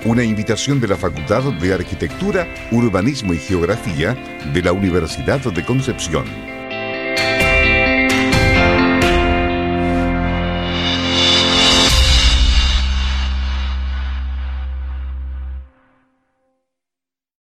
Una 0.05 0.23
invitación 0.23 0.79
de 0.79 0.89
la 0.89 0.95
Facultad 0.95 1.41
de 1.53 1.73
Arquitectura, 1.73 2.47
Urbanismo 2.71 3.33
y 3.33 3.39
Geografía 3.39 4.15
de 4.53 4.61
la 4.61 4.73
Universidad 4.73 5.39
de 5.39 5.65
Concepción. 5.65 6.56